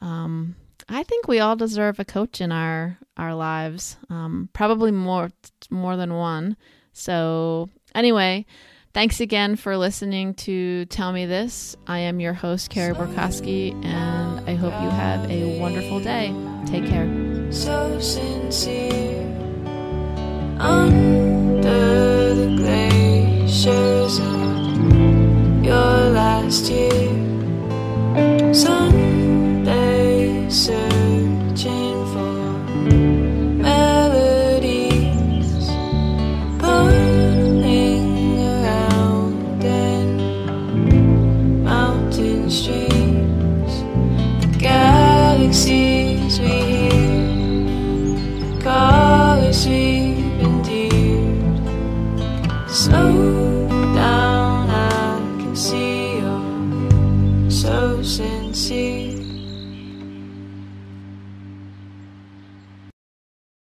um, 0.00 0.54
I 0.88 1.02
think 1.02 1.26
we 1.26 1.40
all 1.40 1.56
deserve 1.56 1.98
a 1.98 2.04
coach 2.04 2.40
in 2.40 2.52
our 2.52 2.98
our 3.16 3.34
lives 3.34 3.96
um, 4.10 4.48
probably 4.52 4.92
more 4.92 5.30
more 5.70 5.96
than 5.96 6.14
one. 6.14 6.56
So 6.92 7.68
anyway 7.94 8.46
thanks 8.94 9.20
again 9.20 9.56
for 9.56 9.76
listening 9.76 10.34
to 10.34 10.84
tell 10.86 11.12
me 11.12 11.26
this. 11.26 11.76
I 11.86 12.00
am 12.00 12.20
your 12.20 12.32
host 12.32 12.70
Carey 12.70 12.94
Borkoski 12.94 13.72
and 13.84 14.48
I 14.48 14.54
hope 14.54 14.72
you 14.82 14.90
have 14.90 15.30
a 15.30 15.58
wonderful 15.58 16.00
day. 16.00 16.34
Take 16.66 16.86
care. 16.86 17.06
So 17.52 17.98
sincere 18.00 19.22
under 20.58 22.34
the 22.34 22.56
glaciers 22.56 24.18
your 25.68 26.00
last 26.16 26.64
year. 26.70 27.12
Sunday 28.54 30.48
searching 30.48 31.96
for 32.12 32.36
melodies, 33.68 35.52
burning 36.62 38.08
around 38.40 39.62
in 39.62 40.08
mountain 41.64 42.50
streams, 42.50 43.72
the 44.40 44.48
galaxies 44.58 46.34
we 46.40 46.87